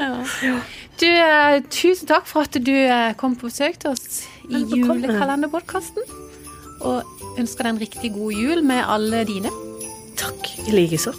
Du, 1.00 1.08
eh, 1.08 1.60
tusen 1.68 2.08
takk 2.08 2.26
for 2.28 2.48
at 2.48 2.56
du 2.64 2.72
eh, 2.72 3.12
kom 3.20 3.36
på 3.36 3.50
besøk 3.50 3.76
til 3.80 3.92
oss 3.92 4.24
i 4.50 4.64
julekalenderpodkasten. 4.64 6.25
Og 6.86 7.40
ønsker 7.42 7.66
deg 7.66 7.74
en 7.74 7.82
riktig 7.82 8.14
god 8.16 8.44
jul 8.46 8.64
med 8.66 8.84
alle 8.86 9.24
dine. 9.28 9.52
Takk 10.20 10.52
i 10.66 10.76
likeså. 10.76 11.16